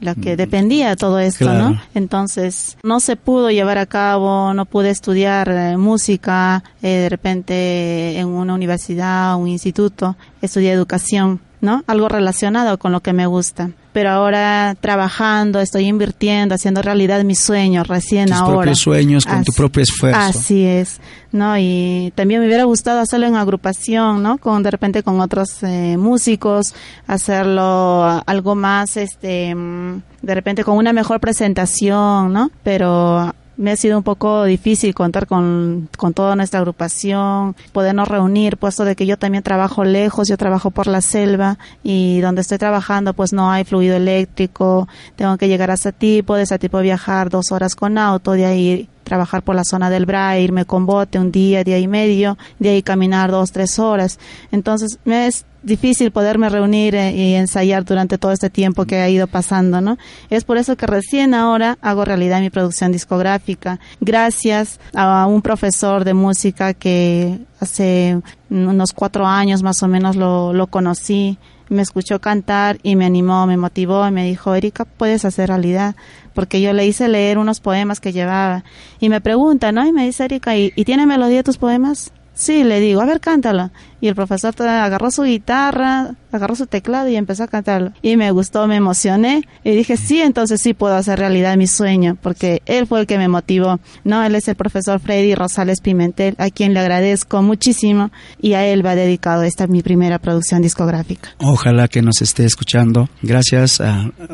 la 0.00 0.14
que 0.14 0.34
dependía 0.34 0.88
de 0.88 0.96
todo 0.96 1.18
esto, 1.18 1.44
Claro. 1.44 1.70
¿no? 1.70 1.80
Entonces 1.94 2.78
no 2.82 3.00
se 3.00 3.16
pudo 3.16 3.50
llevar 3.50 3.76
a 3.76 3.84
cabo, 3.84 4.54
no 4.54 4.64
pude 4.64 4.88
estudiar 4.88 5.50
eh, 5.50 5.76
música, 5.76 6.64
eh, 6.80 6.88
de 6.88 7.08
repente 7.10 8.18
en 8.18 8.28
una 8.28 8.54
universidad, 8.54 9.36
un 9.36 9.48
instituto, 9.48 10.16
estudié 10.40 10.72
educación, 10.72 11.40
¿no? 11.60 11.84
Algo 11.86 12.08
relacionado 12.08 12.78
con 12.78 12.92
lo 12.92 13.00
que 13.00 13.12
me 13.12 13.26
gusta. 13.26 13.72
Pero 13.92 14.10
ahora 14.10 14.76
trabajando, 14.80 15.60
estoy 15.60 15.86
invirtiendo, 15.86 16.54
haciendo 16.54 16.80
realidad 16.80 17.24
mis 17.24 17.40
sueños 17.40 17.88
recién 17.88 18.26
Tus 18.28 18.36
ahora. 18.36 18.58
propios 18.58 18.78
sueños 18.78 19.26
con 19.26 19.42
tu 19.42 19.52
propio 19.52 19.82
esfuerzo. 19.82 20.20
Así 20.20 20.64
es, 20.64 21.00
¿no? 21.32 21.58
Y 21.58 22.12
también 22.14 22.40
me 22.40 22.46
hubiera 22.46 22.64
gustado 22.64 23.00
hacerlo 23.00 23.26
en 23.26 23.34
agrupación, 23.36 24.22
¿no? 24.22 24.38
Con 24.38 24.62
de 24.62 24.70
repente 24.70 25.02
con 25.02 25.20
otros 25.20 25.62
eh, 25.62 25.96
músicos, 25.96 26.74
hacerlo 27.06 28.22
algo 28.26 28.54
más, 28.54 28.96
este, 28.96 29.54
mm, 29.54 30.02
de 30.22 30.34
repente 30.34 30.62
con 30.62 30.76
una 30.76 30.92
mejor 30.92 31.18
presentación, 31.18 32.32
¿no? 32.32 32.50
Pero 32.62 33.34
me 33.60 33.72
ha 33.72 33.76
sido 33.76 33.98
un 33.98 34.02
poco 34.02 34.44
difícil 34.44 34.94
contar 34.94 35.26
con, 35.26 35.90
con 35.98 36.14
toda 36.14 36.34
nuestra 36.34 36.60
agrupación, 36.60 37.54
podernos 37.72 38.08
reunir, 38.08 38.56
puesto 38.56 38.86
de 38.86 38.96
que 38.96 39.04
yo 39.04 39.18
también 39.18 39.42
trabajo 39.42 39.84
lejos, 39.84 40.28
yo 40.28 40.38
trabajo 40.38 40.70
por 40.70 40.86
la 40.86 41.02
selva 41.02 41.58
y 41.82 42.20
donde 42.20 42.40
estoy 42.40 42.56
trabajando 42.56 43.12
pues 43.12 43.34
no 43.34 43.50
hay 43.50 43.64
fluido 43.64 43.96
eléctrico, 43.96 44.88
tengo 45.14 45.36
que 45.36 45.46
llegar 45.46 45.70
a 45.70 45.76
Satipo, 45.76 46.36
de 46.36 46.46
Satipo 46.46 46.80
viajar 46.80 47.28
dos 47.28 47.52
horas 47.52 47.74
con 47.74 47.98
auto, 47.98 48.32
de 48.32 48.46
ahí 48.46 48.88
trabajar 49.04 49.42
por 49.42 49.54
la 49.54 49.64
zona 49.64 49.90
del 49.90 50.06
Bra, 50.06 50.38
irme 50.38 50.64
con 50.64 50.86
bote 50.86 51.18
un 51.18 51.30
día, 51.30 51.62
día 51.62 51.78
y 51.78 51.86
medio, 51.86 52.38
de 52.58 52.70
ahí 52.70 52.82
caminar 52.82 53.30
dos, 53.30 53.52
tres 53.52 53.78
horas. 53.78 54.18
Entonces 54.52 54.98
me 55.04 55.28
difícil 55.62 56.10
poderme 56.10 56.48
reunir 56.48 56.94
eh, 56.94 57.12
y 57.12 57.34
ensayar 57.34 57.84
durante 57.84 58.18
todo 58.18 58.32
este 58.32 58.50
tiempo 58.50 58.84
que 58.84 58.96
ha 58.96 59.08
ido 59.08 59.26
pasando, 59.26 59.80
¿no? 59.80 59.98
Es 60.30 60.44
por 60.44 60.56
eso 60.56 60.76
que 60.76 60.86
recién 60.86 61.34
ahora 61.34 61.78
hago 61.80 62.04
realidad 62.04 62.40
mi 62.40 62.50
producción 62.50 62.92
discográfica, 62.92 63.80
gracias 64.00 64.80
a 64.94 65.26
un 65.26 65.42
profesor 65.42 66.04
de 66.04 66.14
música 66.14 66.74
que 66.74 67.38
hace 67.60 68.20
unos 68.48 68.92
cuatro 68.92 69.26
años 69.26 69.62
más 69.62 69.82
o 69.82 69.88
menos 69.88 70.16
lo, 70.16 70.52
lo 70.52 70.66
conocí, 70.68 71.38
me 71.68 71.82
escuchó 71.82 72.20
cantar 72.20 72.78
y 72.82 72.96
me 72.96 73.06
animó, 73.06 73.46
me 73.46 73.56
motivó 73.56 74.06
y 74.06 74.10
me 74.10 74.24
dijo, 74.24 74.54
Erika, 74.54 74.84
puedes 74.84 75.24
hacer 75.24 75.48
realidad, 75.48 75.94
porque 76.34 76.60
yo 76.60 76.72
le 76.72 76.86
hice 76.86 77.08
leer 77.08 77.38
unos 77.38 77.60
poemas 77.60 78.00
que 78.00 78.12
llevaba 78.12 78.64
y 78.98 79.08
me 79.08 79.20
pregunta, 79.20 79.70
¿no? 79.72 79.86
Y 79.86 79.92
me 79.92 80.04
dice, 80.04 80.24
Erika, 80.24 80.56
¿y, 80.56 80.72
y 80.74 80.84
tiene 80.84 81.06
melodía 81.06 81.44
tus 81.44 81.58
poemas? 81.58 82.12
Sí, 82.34 82.64
le 82.64 82.80
digo, 82.80 83.00
a 83.00 83.04
ver, 83.04 83.20
cántalo. 83.20 83.70
Y 84.00 84.08
el 84.08 84.14
profesor 84.14 84.54
agarró 84.62 85.10
su 85.10 85.22
guitarra, 85.22 86.14
agarró 86.32 86.56
su 86.56 86.66
teclado 86.66 87.08
y 87.08 87.16
empezó 87.16 87.44
a 87.44 87.48
cantarlo. 87.48 87.92
Y 88.02 88.16
me 88.16 88.30
gustó, 88.30 88.66
me 88.66 88.76
emocioné. 88.76 89.42
Y 89.64 89.72
dije, 89.72 89.96
sí, 89.96 90.20
entonces 90.20 90.60
sí 90.62 90.74
puedo 90.74 90.94
hacer 90.94 91.18
realidad 91.18 91.56
mi 91.56 91.66
sueño, 91.66 92.16
porque 92.22 92.62
él 92.66 92.86
fue 92.86 93.00
el 93.00 93.06
que 93.06 93.18
me 93.18 93.28
motivó. 93.28 93.78
No, 94.04 94.22
él 94.24 94.34
es 94.34 94.48
el 94.48 94.54
profesor 94.54 95.00
Freddy 95.00 95.34
Rosales 95.34 95.80
Pimentel, 95.80 96.34
a 96.38 96.50
quien 96.50 96.74
le 96.74 96.80
agradezco 96.80 97.42
muchísimo. 97.42 98.10
Y 98.40 98.54
a 98.54 98.66
él 98.66 98.84
va 98.84 98.94
dedicado 98.94 99.42
esta 99.42 99.66
mi 99.66 99.82
primera 99.82 100.18
producción 100.18 100.62
discográfica. 100.62 101.30
Ojalá 101.38 101.88
que 101.88 102.02
nos 102.02 102.22
esté 102.22 102.44
escuchando. 102.44 103.08
Gracias. 103.22 103.82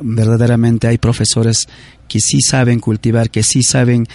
verdaderamente 0.03 0.87
hay 0.87 0.99
profesores 0.99 1.67
que 2.09 2.21
sí 2.21 2.41
saben 2.41 2.81
cultivar, 2.81 3.31
que 3.31 3.43
sí 3.43 3.62
saben, 3.62 4.07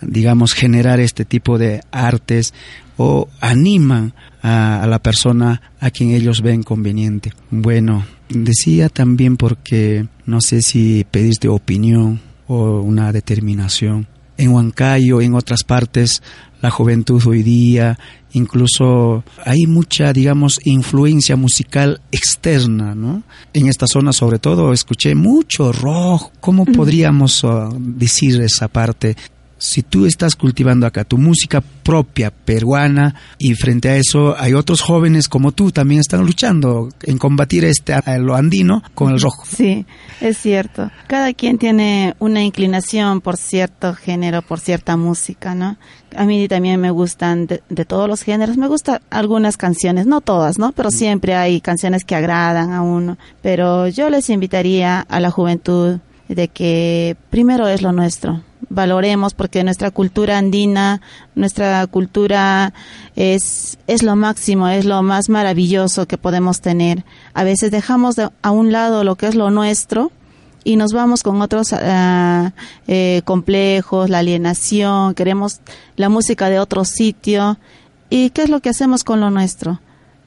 digamos, 0.00 0.52
generar 0.52 1.00
este 1.00 1.24
tipo 1.24 1.58
de 1.58 1.82
artes 1.90 2.54
o 2.96 3.28
animan 3.40 4.14
a, 4.42 4.82
a 4.82 4.86
la 4.86 4.98
persona 5.00 5.60
a 5.80 5.90
quien 5.90 6.10
ellos 6.10 6.42
ven 6.42 6.62
conveniente. 6.62 7.32
Bueno, 7.50 8.04
Decía 8.30 8.88
también 8.88 9.36
porque 9.36 10.06
no 10.24 10.40
sé 10.40 10.62
si 10.62 11.04
pedirte 11.10 11.48
opinión 11.48 12.20
o 12.46 12.80
una 12.80 13.12
determinación. 13.12 14.06
En 14.36 14.52
Huancayo, 14.52 15.20
en 15.20 15.34
otras 15.34 15.64
partes, 15.64 16.22
la 16.62 16.70
juventud 16.70 17.20
hoy 17.26 17.42
día, 17.42 17.98
incluso 18.32 19.24
hay 19.44 19.66
mucha, 19.66 20.12
digamos, 20.12 20.60
influencia 20.64 21.34
musical 21.34 22.00
externa, 22.12 22.94
¿no? 22.94 23.24
En 23.52 23.66
esta 23.66 23.86
zona, 23.88 24.12
sobre 24.12 24.38
todo, 24.38 24.72
escuché 24.72 25.14
mucho 25.16 25.72
rock. 25.72 26.32
¿Cómo 26.40 26.64
podríamos 26.64 27.42
uh, 27.42 27.76
decir 27.78 28.40
esa 28.40 28.68
parte? 28.68 29.16
Si 29.60 29.82
tú 29.82 30.06
estás 30.06 30.34
cultivando 30.34 30.86
acá 30.86 31.04
tu 31.04 31.18
música 31.18 31.60
propia 31.60 32.30
peruana 32.30 33.14
y 33.38 33.54
frente 33.54 33.90
a 33.90 33.96
eso 33.96 34.34
hay 34.38 34.54
otros 34.54 34.80
jóvenes 34.80 35.28
como 35.28 35.52
tú 35.52 35.70
también 35.70 36.00
están 36.00 36.24
luchando 36.24 36.88
en 37.02 37.18
combatir 37.18 37.64
este 37.64 37.94
lo 38.18 38.34
andino 38.34 38.82
con 38.94 39.12
el 39.12 39.20
rojo. 39.20 39.44
Sí, 39.46 39.84
es 40.20 40.38
cierto. 40.38 40.90
Cada 41.06 41.32
quien 41.34 41.58
tiene 41.58 42.14
una 42.18 42.42
inclinación 42.42 43.20
por 43.20 43.36
cierto 43.36 43.94
género, 43.94 44.42
por 44.42 44.60
cierta 44.60 44.96
música, 44.96 45.54
¿no? 45.54 45.76
A 46.16 46.24
mí 46.24 46.48
también 46.48 46.80
me 46.80 46.90
gustan 46.90 47.46
de, 47.46 47.62
de 47.68 47.84
todos 47.84 48.08
los 48.08 48.22
géneros. 48.22 48.56
Me 48.56 48.66
gustan 48.66 49.00
algunas 49.10 49.56
canciones, 49.56 50.06
no 50.06 50.20
todas, 50.20 50.58
¿no? 50.58 50.72
Pero 50.72 50.90
siempre 50.90 51.34
hay 51.34 51.60
canciones 51.60 52.04
que 52.04 52.16
agradan 52.16 52.72
a 52.72 52.82
uno. 52.82 53.18
Pero 53.42 53.88
yo 53.88 54.10
les 54.10 54.30
invitaría 54.30 55.00
a 55.00 55.20
la 55.20 55.30
juventud 55.30 55.98
de 56.34 56.48
que 56.48 57.16
primero 57.28 57.66
es 57.68 57.82
lo 57.82 57.92
nuestro, 57.92 58.42
valoremos 58.68 59.34
porque 59.34 59.64
nuestra 59.64 59.90
cultura 59.90 60.38
andina, 60.38 61.00
nuestra 61.34 61.86
cultura 61.88 62.72
es, 63.16 63.78
es 63.88 64.02
lo 64.02 64.14
máximo, 64.14 64.68
es 64.68 64.84
lo 64.84 65.02
más 65.02 65.28
maravilloso 65.28 66.06
que 66.06 66.18
podemos 66.18 66.60
tener. 66.60 67.04
A 67.34 67.42
veces 67.42 67.72
dejamos 67.72 68.16
a 68.18 68.50
un 68.50 68.70
lado 68.70 69.02
lo 69.02 69.16
que 69.16 69.26
es 69.26 69.34
lo 69.34 69.50
nuestro 69.50 70.12
y 70.62 70.76
nos 70.76 70.92
vamos 70.92 71.24
con 71.24 71.42
otros 71.42 71.72
ah, 71.72 72.52
eh, 72.86 73.22
complejos, 73.24 74.08
la 74.08 74.18
alienación, 74.18 75.14
queremos 75.14 75.60
la 75.96 76.08
música 76.08 76.48
de 76.48 76.60
otro 76.60 76.84
sitio. 76.84 77.58
¿Y 78.08 78.30
qué 78.30 78.42
es 78.42 78.50
lo 78.50 78.60
que 78.60 78.68
hacemos 78.68 79.02
con 79.02 79.20
lo 79.20 79.30
nuestro? 79.30 79.80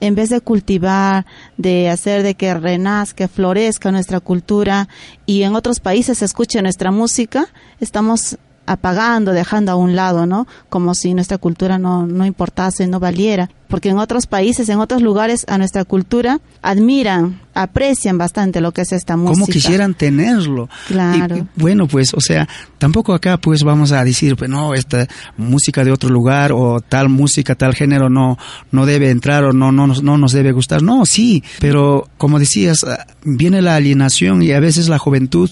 En 0.03 0.15
vez 0.15 0.29
de 0.29 0.41
cultivar, 0.41 1.25
de 1.55 1.89
hacer 1.89 2.23
de 2.23 2.35
que 2.35 2.53
renazca, 2.53 3.29
florezca 3.29 3.89
nuestra 3.89 4.19
cultura 4.19 4.89
y 5.25 5.43
en 5.43 5.55
otros 5.55 5.79
países 5.79 6.17
se 6.17 6.25
escuche 6.25 6.61
nuestra 6.61 6.91
música, 6.91 7.47
estamos 7.79 8.37
apagando, 8.65 9.33
dejando 9.33 9.71
a 9.71 9.75
un 9.75 9.95
lado, 9.95 10.25
¿no? 10.25 10.47
Como 10.69 10.95
si 10.95 11.13
nuestra 11.13 11.37
cultura 11.37 11.77
no, 11.77 12.07
no 12.07 12.25
importase, 12.25 12.87
no 12.87 12.99
valiera. 12.99 13.49
Porque 13.67 13.89
en 13.89 13.97
otros 13.97 14.27
países, 14.27 14.69
en 14.69 14.79
otros 14.79 15.01
lugares, 15.01 15.45
a 15.47 15.57
nuestra 15.57 15.83
cultura 15.83 16.39
admiran, 16.61 17.41
aprecian 17.55 18.19
bastante 18.19 18.61
lo 18.61 18.71
que 18.71 18.81
es 18.81 18.91
esta 18.91 19.17
música. 19.17 19.33
Como 19.33 19.47
quisieran 19.47 19.95
tenerlo. 19.95 20.69
Claro. 20.87 21.47
bueno, 21.55 21.87
pues, 21.87 22.13
o 22.13 22.21
sea, 22.21 22.47
tampoco 22.77 23.13
acá 23.13 23.37
pues 23.37 23.63
vamos 23.63 23.91
a 23.91 24.03
decir, 24.03 24.35
pues 24.35 24.49
no, 24.49 24.75
esta 24.75 25.07
música 25.37 25.83
de 25.83 25.91
otro 25.91 26.09
lugar 26.09 26.51
o 26.51 26.81
tal 26.81 27.09
música, 27.09 27.55
tal 27.55 27.73
género 27.73 28.09
no, 28.09 28.37
no 28.71 28.85
debe 28.85 29.09
entrar 29.09 29.43
o 29.43 29.53
no, 29.53 29.71
no, 29.71 29.87
no 29.87 30.17
nos 30.19 30.33
debe 30.33 30.51
gustar. 30.51 30.83
No, 30.83 31.07
sí, 31.07 31.43
pero 31.59 32.07
como 32.17 32.37
decías, 32.37 32.85
viene 33.23 33.63
la 33.63 33.75
alienación 33.75 34.43
y 34.43 34.51
a 34.51 34.59
veces 34.59 34.87
la 34.87 34.99
juventud 34.99 35.49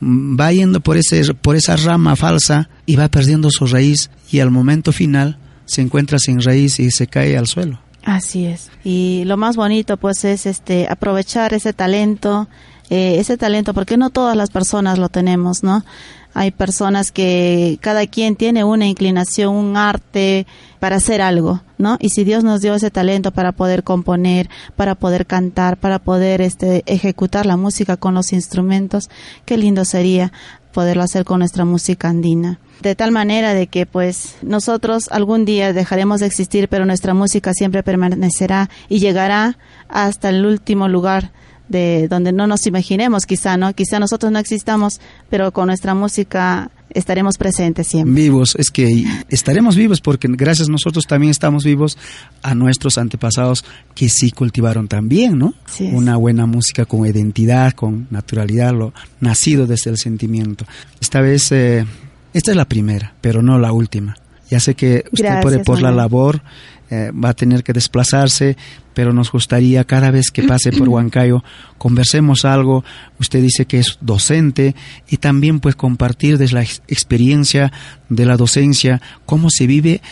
va 0.00 0.52
yendo 0.52 0.80
por, 0.80 0.96
ese, 0.96 1.34
por 1.34 1.56
esa 1.56 1.76
rama 1.76 2.16
falsa 2.16 2.68
y 2.86 2.96
va 2.96 3.08
perdiendo 3.08 3.50
su 3.50 3.66
raíz 3.66 4.10
y 4.30 4.40
al 4.40 4.50
momento 4.50 4.92
final 4.92 5.38
se 5.66 5.82
encuentra 5.82 6.18
sin 6.18 6.40
raíz 6.40 6.80
y 6.80 6.90
se 6.90 7.06
cae 7.06 7.36
al 7.36 7.46
suelo. 7.46 7.80
Así 8.04 8.46
es. 8.46 8.70
Y 8.82 9.24
lo 9.26 9.36
más 9.36 9.56
bonito 9.56 9.96
pues 9.96 10.24
es 10.24 10.46
este 10.46 10.88
aprovechar 10.88 11.52
ese 11.54 11.72
talento, 11.72 12.48
eh, 12.88 13.16
ese 13.18 13.36
talento 13.36 13.74
porque 13.74 13.96
no 13.96 14.10
todas 14.10 14.36
las 14.36 14.50
personas 14.50 14.98
lo 14.98 15.08
tenemos, 15.10 15.62
¿no? 15.62 15.84
Hay 16.32 16.50
personas 16.52 17.10
que 17.10 17.78
cada 17.80 18.06
quien 18.06 18.36
tiene 18.36 18.64
una 18.64 18.86
inclinación, 18.86 19.54
un 19.54 19.76
arte 19.76 20.46
para 20.78 20.96
hacer 20.96 21.20
algo, 21.22 21.62
¿no? 21.76 21.96
Y 22.00 22.10
si 22.10 22.24
Dios 22.24 22.44
nos 22.44 22.60
dio 22.60 22.74
ese 22.74 22.90
talento 22.90 23.32
para 23.32 23.52
poder 23.52 23.82
componer, 23.82 24.48
para 24.76 24.94
poder 24.94 25.26
cantar, 25.26 25.76
para 25.76 25.98
poder 25.98 26.40
este, 26.40 26.82
ejecutar 26.86 27.46
la 27.46 27.56
música 27.56 27.96
con 27.96 28.14
los 28.14 28.32
instrumentos, 28.32 29.10
qué 29.44 29.58
lindo 29.58 29.84
sería 29.84 30.32
poderlo 30.72 31.02
hacer 31.02 31.24
con 31.24 31.40
nuestra 31.40 31.64
música 31.64 32.08
andina. 32.08 32.60
De 32.80 32.94
tal 32.94 33.12
manera 33.12 33.52
de 33.52 33.66
que 33.66 33.84
pues 33.84 34.36
nosotros 34.42 35.08
algún 35.10 35.44
día 35.44 35.72
dejaremos 35.72 36.20
de 36.20 36.26
existir, 36.26 36.68
pero 36.68 36.86
nuestra 36.86 37.12
música 37.12 37.52
siempre 37.52 37.82
permanecerá 37.82 38.70
y 38.88 39.00
llegará 39.00 39.58
hasta 39.88 40.30
el 40.30 40.46
último 40.46 40.88
lugar 40.88 41.32
de 41.70 42.08
donde 42.08 42.32
no 42.32 42.46
nos 42.46 42.66
imaginemos 42.66 43.24
quizá, 43.24 43.56
¿no? 43.56 43.72
Quizá 43.72 43.98
nosotros 43.98 44.30
no 44.30 44.38
existamos, 44.38 45.00
pero 45.30 45.52
con 45.52 45.68
nuestra 45.68 45.94
música 45.94 46.70
estaremos 46.90 47.38
presentes 47.38 47.86
siempre. 47.86 48.12
Vivos, 48.12 48.56
es 48.58 48.70
que 48.70 49.04
estaremos 49.28 49.76
vivos 49.76 50.00
porque 50.00 50.28
gracias 50.28 50.68
a 50.68 50.72
nosotros 50.72 51.06
también 51.06 51.30
estamos 51.30 51.62
vivos 51.64 51.96
a 52.42 52.56
nuestros 52.56 52.98
antepasados 52.98 53.64
que 53.94 54.08
sí 54.08 54.32
cultivaron 54.32 54.88
también, 54.88 55.38
¿no? 55.38 55.54
Una 55.92 56.16
buena 56.16 56.44
música 56.46 56.84
con 56.84 57.06
identidad, 57.06 57.72
con 57.72 58.08
naturalidad, 58.10 58.74
lo 58.74 58.92
nacido 59.20 59.68
desde 59.68 59.90
el 59.90 59.96
sentimiento. 59.96 60.66
Esta 61.00 61.20
vez, 61.20 61.52
eh, 61.52 61.86
esta 62.34 62.50
es 62.50 62.56
la 62.56 62.64
primera, 62.64 63.14
pero 63.20 63.42
no 63.42 63.58
la 63.58 63.72
última. 63.72 64.16
Ya 64.50 64.60
sé 64.60 64.74
que 64.74 65.04
usted 65.12 65.40
puede 65.40 65.60
por 65.60 65.80
la 65.80 65.92
labor 65.92 66.42
eh, 66.90 67.12
va 67.12 67.28
a 67.28 67.34
tener 67.34 67.62
que 67.62 67.72
desplazarse, 67.72 68.56
pero 68.94 69.12
nos 69.12 69.30
gustaría 69.30 69.84
cada 69.84 70.10
vez 70.10 70.32
que 70.32 70.42
pase 70.42 70.72
por 70.72 70.88
Huancayo 70.88 71.44
conversemos 71.78 72.44
algo. 72.44 72.84
Usted 73.20 73.40
dice 73.42 73.66
que 73.66 73.78
es 73.78 73.98
docente 74.00 74.74
y 75.08 75.18
también 75.18 75.60
pues 75.60 75.76
compartir 75.76 76.36
desde 76.36 76.54
la 76.54 76.62
experiencia 76.62 77.72
de 78.08 78.26
la 78.26 78.36
docencia 78.36 79.00
cómo 79.24 79.50
se 79.50 79.68
vive 79.68 80.02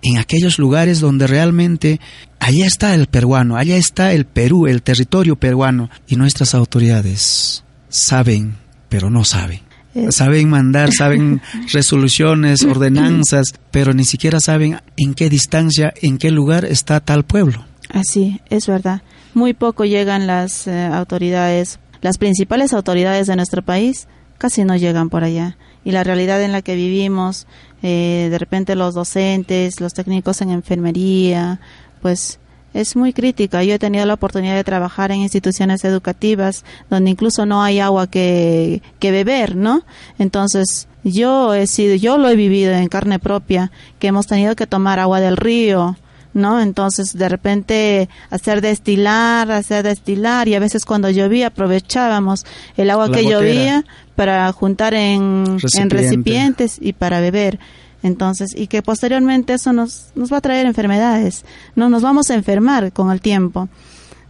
en 0.00 0.16
aquellos 0.16 0.58
lugares 0.58 1.00
donde 1.00 1.26
realmente 1.26 2.00
allá 2.40 2.66
está 2.66 2.94
el 2.94 3.08
peruano, 3.08 3.56
allá 3.56 3.76
está 3.76 4.12
el 4.12 4.24
Perú, 4.24 4.66
el 4.66 4.82
territorio 4.82 5.36
peruano 5.36 5.90
y 6.08 6.16
nuestras 6.16 6.54
autoridades 6.54 7.62
saben, 7.88 8.56
pero 8.88 9.10
no 9.10 9.24
saben. 9.24 9.60
Eh. 9.94 10.10
Saben 10.10 10.48
mandar, 10.48 10.90
saben 10.92 11.40
resoluciones, 11.72 12.64
ordenanzas, 12.64 13.54
pero 13.70 13.92
ni 13.92 14.04
siquiera 14.04 14.40
saben 14.40 14.78
en 14.96 15.14
qué 15.14 15.28
distancia, 15.28 15.92
en 16.00 16.18
qué 16.18 16.30
lugar 16.30 16.64
está 16.64 17.00
tal 17.00 17.24
pueblo. 17.24 17.64
Así, 17.90 18.40
es 18.48 18.66
verdad. 18.66 19.02
Muy 19.34 19.54
poco 19.54 19.84
llegan 19.84 20.26
las 20.26 20.66
eh, 20.66 20.86
autoridades, 20.86 21.78
las 22.00 22.18
principales 22.18 22.72
autoridades 22.72 23.26
de 23.26 23.36
nuestro 23.36 23.62
país, 23.62 24.08
casi 24.38 24.64
no 24.64 24.76
llegan 24.76 25.10
por 25.10 25.24
allá. 25.24 25.56
Y 25.84 25.90
la 25.90 26.04
realidad 26.04 26.42
en 26.42 26.52
la 26.52 26.62
que 26.62 26.76
vivimos, 26.76 27.46
eh, 27.82 28.28
de 28.30 28.38
repente 28.38 28.76
los 28.76 28.94
docentes, 28.94 29.80
los 29.80 29.92
técnicos 29.92 30.40
en 30.40 30.50
enfermería, 30.50 31.60
pues 32.00 32.38
es 32.74 32.96
muy 32.96 33.12
crítica. 33.12 33.62
Yo 33.62 33.74
he 33.74 33.78
tenido 33.78 34.06
la 34.06 34.14
oportunidad 34.14 34.54
de 34.54 34.64
trabajar 34.64 35.12
en 35.12 35.20
instituciones 35.20 35.84
educativas 35.84 36.64
donde 36.90 37.10
incluso 37.10 37.46
no 37.46 37.62
hay 37.62 37.80
agua 37.80 38.06
que, 38.06 38.82
que 38.98 39.10
beber, 39.10 39.56
¿no? 39.56 39.84
Entonces, 40.18 40.88
yo 41.04 41.54
he 41.54 41.66
sido, 41.66 41.94
yo 41.96 42.18
lo 42.18 42.28
he 42.28 42.36
vivido 42.36 42.72
en 42.72 42.88
carne 42.88 43.18
propia, 43.18 43.72
que 43.98 44.08
hemos 44.08 44.26
tenido 44.26 44.54
que 44.56 44.66
tomar 44.66 44.98
agua 44.98 45.20
del 45.20 45.36
río, 45.36 45.96
¿no? 46.34 46.60
Entonces, 46.60 47.16
de 47.16 47.28
repente, 47.28 48.08
hacer 48.30 48.60
destilar, 48.60 49.50
hacer 49.50 49.84
destilar, 49.84 50.48
y 50.48 50.54
a 50.54 50.60
veces 50.60 50.84
cuando 50.84 51.10
llovía 51.10 51.48
aprovechábamos 51.48 52.46
el 52.76 52.90
agua 52.90 53.10
que 53.10 53.24
llovía 53.24 53.84
para 54.16 54.50
juntar 54.52 54.94
en, 54.94 55.58
en 55.78 55.90
recipientes 55.90 56.78
y 56.80 56.92
para 56.92 57.20
beber. 57.20 57.58
Entonces, 58.02 58.54
y 58.56 58.66
que 58.66 58.82
posteriormente 58.82 59.54
eso 59.54 59.72
nos, 59.72 60.08
nos 60.14 60.32
va 60.32 60.38
a 60.38 60.40
traer 60.40 60.66
enfermedades, 60.66 61.44
no 61.76 61.88
nos 61.88 62.02
vamos 62.02 62.30
a 62.30 62.34
enfermar 62.34 62.92
con 62.92 63.10
el 63.10 63.20
tiempo. 63.20 63.68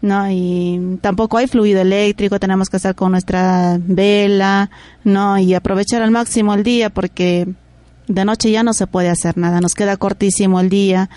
¿no? 0.02 0.28
Y 0.30 0.98
tampoco 1.00 1.38
hay 1.38 1.46
fluido 1.46 1.80
eléctrico, 1.80 2.40
tenemos 2.40 2.68
que 2.68 2.76
estar 2.76 2.94
con 2.94 3.12
nuestra 3.12 3.78
vela, 3.80 4.68
¿no? 5.04 5.38
Y 5.38 5.54
aprovechar 5.54 6.02
al 6.02 6.10
máximo 6.10 6.54
el 6.54 6.64
día 6.64 6.90
porque 6.90 7.48
de 8.08 8.24
noche 8.24 8.50
ya 8.50 8.64
no 8.64 8.74
se 8.74 8.88
puede 8.88 9.08
hacer 9.08 9.38
nada, 9.38 9.60
nos 9.60 9.74
queda 9.74 9.96
cortísimo 9.96 10.58
el 10.60 10.68
día 10.68 11.08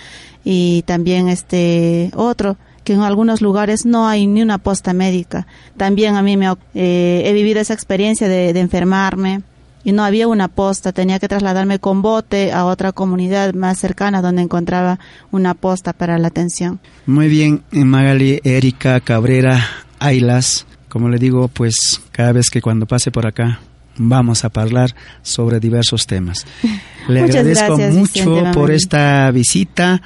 y 0.43 0.83
también 0.83 1.27
este 1.27 2.11
otro 2.15 2.57
que 2.83 2.93
en 2.93 3.01
algunos 3.01 3.41
lugares 3.41 3.87
no 3.87 4.07
hay 4.07 4.27
ni 4.27 4.43
una 4.43 4.59
posta 4.59 4.93
médica. 4.93 5.47
También 5.75 6.15
a 6.15 6.21
mí 6.21 6.37
me 6.37 6.53
eh, 6.75 7.23
he 7.25 7.33
vivido 7.33 7.59
esa 7.59 7.73
experiencia 7.73 8.27
de, 8.29 8.53
de 8.53 8.59
enfermarme 8.59 9.41
y 9.85 9.91
no 9.91 10.03
había 10.03 10.27
una 10.27 10.47
posta, 10.47 10.91
tenía 10.91 11.19
que 11.19 11.29
trasladarme 11.29 11.79
con 11.79 12.01
bote 12.01 12.51
a 12.51 12.65
otra 12.65 12.91
comunidad 12.91 13.53
más 13.53 13.77
cercana 13.77 14.21
donde 14.21 14.41
encontraba 14.41 14.99
una 15.31 15.53
posta 15.53 15.93
para 15.93 16.17
la 16.17 16.27
atención. 16.27 16.79
Muy 17.05 17.29
bien, 17.29 17.63
Magali 17.71 18.41
Erika 18.43 18.99
Cabrera 18.99 19.63
Ailas, 19.99 20.65
como 20.89 21.07
le 21.07 21.19
digo, 21.19 21.47
pues 21.49 22.01
cada 22.11 22.33
vez 22.33 22.49
que 22.49 22.61
cuando 22.61 22.87
pase 22.87 23.11
por 23.11 23.27
acá 23.27 23.59
vamos 23.97 24.43
a 24.43 24.51
hablar 24.55 24.95
sobre 25.21 25.59
diversos 25.59 26.07
temas. 26.07 26.45
Le 27.07 27.21
agradezco 27.21 27.77
mucho 27.77 28.43
por 28.53 28.71
esta 28.71 29.29
visita. 29.31 30.01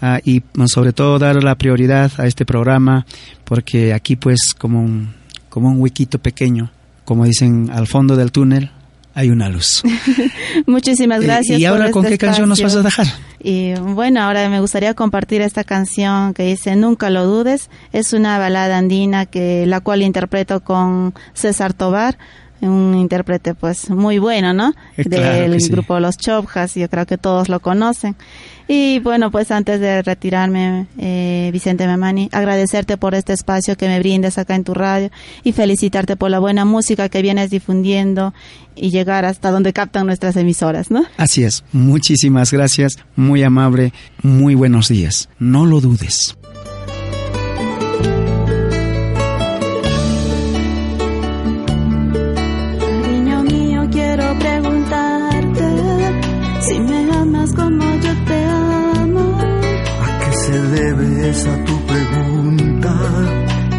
Ah, 0.00 0.20
y 0.22 0.42
sobre 0.66 0.92
todo 0.92 1.18
dar 1.18 1.42
la 1.42 1.54
prioridad 1.56 2.12
a 2.18 2.26
este 2.26 2.44
programa 2.44 3.06
porque 3.44 3.94
aquí 3.94 4.16
pues 4.16 4.52
como 4.56 5.08
como 5.48 5.68
un 5.68 5.80
huequito 5.80 6.18
pequeño, 6.18 6.70
como 7.04 7.24
dicen 7.24 7.70
al 7.72 7.86
fondo 7.86 8.16
del 8.16 8.30
túnel, 8.30 8.70
hay 9.14 9.30
una 9.30 9.48
luz. 9.48 9.82
Muchísimas 10.66 11.22
eh, 11.22 11.26
gracias. 11.26 11.58
¿Y 11.58 11.64
ahora 11.64 11.90
con 11.90 12.04
este 12.04 12.18
qué 12.18 12.26
canción 12.26 12.48
nos 12.48 12.60
vas 12.60 12.74
a 12.74 12.82
dejar? 12.82 13.06
Y 13.40 13.74
bueno, 13.74 14.22
ahora 14.22 14.48
me 14.48 14.60
gustaría 14.60 14.94
compartir 14.94 15.40
esta 15.40 15.64
canción 15.64 16.34
que 16.34 16.44
dice 16.44 16.76
Nunca 16.76 17.10
lo 17.10 17.24
dudes. 17.26 17.70
Es 17.92 18.12
una 18.12 18.38
balada 18.38 18.78
andina 18.78 19.26
que 19.26 19.66
la 19.66 19.80
cual 19.80 20.02
interpreto 20.02 20.60
con 20.60 21.14
César 21.32 21.74
Tobar 21.74 22.18
un 22.60 22.94
intérprete 22.94 23.54
pues 23.54 23.90
muy 23.90 24.18
bueno, 24.18 24.52
¿no? 24.52 24.74
Eh, 24.96 25.04
Del 25.08 25.58
grupo 25.68 26.00
Los 26.00 26.16
Chopjas, 26.16 26.74
yo 26.74 26.88
creo 26.88 27.06
que 27.06 27.18
todos 27.18 27.48
lo 27.48 27.60
conocen. 27.60 28.16
Y 28.66 28.98
bueno, 29.00 29.30
pues 29.30 29.50
antes 29.50 29.78
de 29.78 30.00
retirarme, 30.02 30.86
eh, 30.98 31.50
Vicente 31.52 31.86
Memani, 31.86 32.30
agradecerte 32.32 32.96
por 32.96 33.14
este 33.14 33.34
espacio 33.34 33.76
que 33.76 33.88
me 33.88 33.98
brindes 33.98 34.38
acá 34.38 34.54
en 34.54 34.64
tu 34.64 34.72
radio 34.72 35.10
y 35.42 35.52
felicitarte 35.52 36.16
por 36.16 36.30
la 36.30 36.38
buena 36.38 36.64
música 36.64 37.10
que 37.10 37.20
vienes 37.20 37.50
difundiendo 37.50 38.32
y 38.74 38.90
llegar 38.90 39.26
hasta 39.26 39.50
donde 39.50 39.74
captan 39.74 40.06
nuestras 40.06 40.36
emisoras, 40.36 40.90
¿no? 40.90 41.04
Así 41.18 41.44
es, 41.44 41.62
muchísimas 41.72 42.52
gracias, 42.52 42.96
muy 43.16 43.42
amable, 43.42 43.92
muy 44.22 44.54
buenos 44.54 44.88
días, 44.88 45.28
no 45.38 45.66
lo 45.66 45.80
dudes. 45.80 46.36
A 61.34 61.64
tu 61.64 61.76
pregunta, 61.86 62.94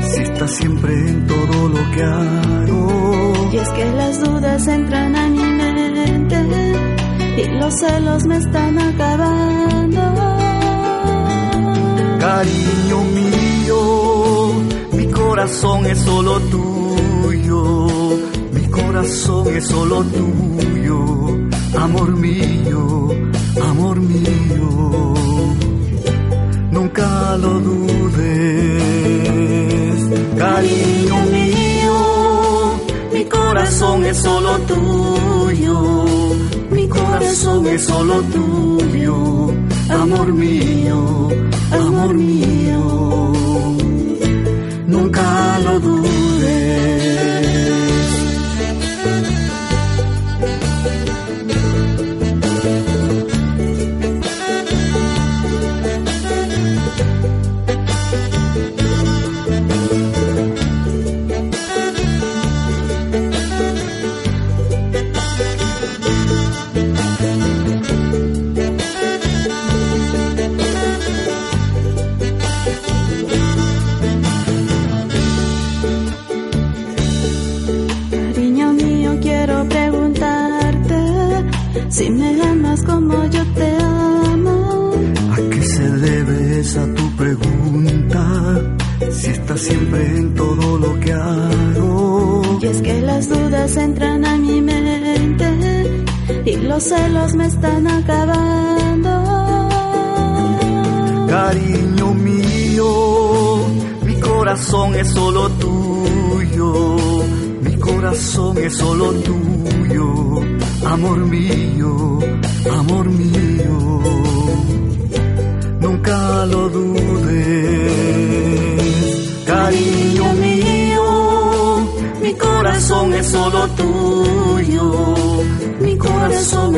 si 0.09 0.21
estás 0.23 0.51
siempre 0.51 0.91
en 0.91 1.25
todo 1.25 1.69
lo 1.69 1.91
que 1.91 2.03
hago. 2.03 3.49
Y 3.53 3.57
es 3.57 3.69
que 3.69 3.85
las 3.93 4.19
dudas 4.19 4.67
entran 4.67 5.15
a 5.15 5.29
mi 5.29 5.43
mente 5.61 6.37
y 7.37 7.47
los 7.59 7.73
celos 7.79 8.25
me 8.25 8.37
están 8.37 8.77
acabando. 8.77 10.01
Cariño 12.19 12.97
mío, 13.19 14.53
mi 14.91 15.07
corazón 15.11 15.85
es 15.85 15.99
solo 15.99 16.39
tuyo, 16.41 17.87
mi 18.51 18.67
corazón 18.67 19.47
es 19.55 19.65
solo 19.65 20.03
tuyo, 20.03 20.97
amor 21.77 22.11
mío, 22.17 23.09
amor 23.61 23.97
mío 24.01 25.14
nunca 26.85 27.37
lo 27.37 27.59
dudes. 27.59 28.83
Cariño 30.37 31.15
mío, 31.35 31.95
mi 33.11 33.25
corazón 33.25 34.05
es 34.05 34.17
solo 34.17 34.59
tuyo, 34.59 35.77
mi 36.69 36.87
corazón 36.87 37.65
es 37.67 37.85
solo 37.85 38.21
tuyo, 38.35 39.15
amor 39.89 40.31
mío, 40.33 41.29
amor 41.71 42.13
mío, 42.13 43.33
nunca 44.85 45.59
lo 45.63 45.79
dudes. 45.79 46.14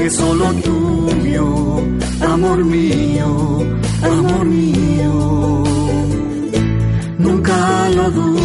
Es 0.07 0.15
solo 0.15 0.53
tuyo, 0.53 1.45
amor 2.21 2.63
mío, 2.63 3.29
amor 4.01 4.45
mío, 4.45 5.63
nunca 7.17 7.89
lo 7.89 8.11
dudes. 8.11 8.37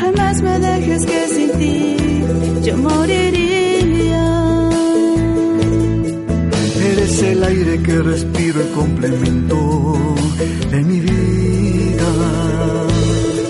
Jamás 0.00 0.42
me 0.42 0.58
dejes 0.60 1.06
que 1.06 1.28
sin 1.34 1.50
ti 1.58 1.96
yo 2.62 2.76
moriría. 2.78 4.24
Eres 6.92 7.22
el 7.22 7.42
aire 7.44 7.82
que 7.82 8.02
respiro, 8.02 8.60
el 8.60 8.70
complemento 8.70 9.96
de 10.70 10.80
mi 10.82 11.00
vida. 11.00 12.10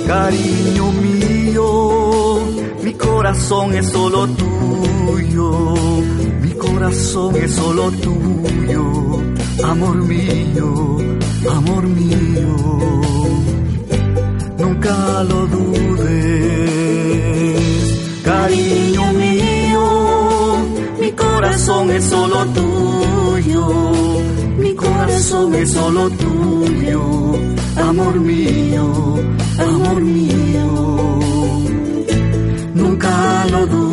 Cariño 0.07 0.93
mío, 0.93 2.41
mi 2.83 2.95
corazón 2.95 3.75
es 3.75 3.87
solo 3.91 4.27
tuyo, 4.29 4.52
corazón 6.83 7.37
es 7.37 7.53
solo 7.53 7.93
tuyo, 7.93 8.83
amor 9.63 9.97
mío, 9.99 10.99
amor 11.49 11.87
mío. 11.87 12.57
Nunca 14.59 15.23
lo 15.25 15.47
dudes 15.47 16.03
Cariño 18.25 19.13
mío, 19.13 19.85
mi 21.01 21.13
corazón 21.13 21.91
es 21.93 22.05
solo 22.05 22.47
tuyo, 22.47 23.67
mi 24.59 24.75
corazón 24.75 25.55
es 25.55 25.71
solo 25.71 26.11
tuyo, 26.11 27.01
amor 27.77 28.19
mío, 28.19 29.21
amor 29.57 30.01
mío, 30.01 30.67
nunca 32.75 33.47
lo 33.53 33.67
dudes. 33.69 33.92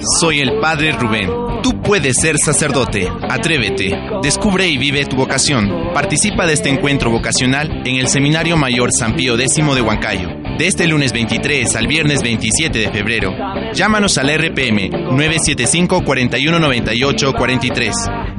Soy 0.00 0.40
el 0.40 0.58
Padre 0.60 0.92
Rubén. 0.92 1.30
Tú 1.62 1.80
puedes 1.82 2.16
ser 2.20 2.36
sacerdote. 2.38 3.08
Atrévete. 3.28 3.98
Descubre 4.22 4.68
y 4.68 4.76
vive 4.76 5.04
tu 5.04 5.16
vocación. 5.16 5.92
Participa 5.94 6.46
de 6.46 6.52
este 6.52 6.68
encuentro 6.68 7.10
vocacional 7.10 7.82
en 7.84 7.96
el 7.96 8.08
Seminario 8.08 8.56
Mayor 8.56 8.90
San 8.92 9.14
Pío 9.14 9.38
X 9.38 9.56
de 9.56 9.82
Huancayo. 9.82 10.28
De 10.58 10.66
este 10.66 10.86
lunes 10.86 11.12
23 11.12 11.76
al 11.76 11.86
viernes 11.86 12.22
27 12.22 12.78
de 12.78 12.90
febrero. 12.90 13.34
Llámanos 13.74 14.16
al 14.18 14.28
RPM 14.28 14.90
975 14.90 16.04
4198 16.04 17.32
43. 17.32 17.94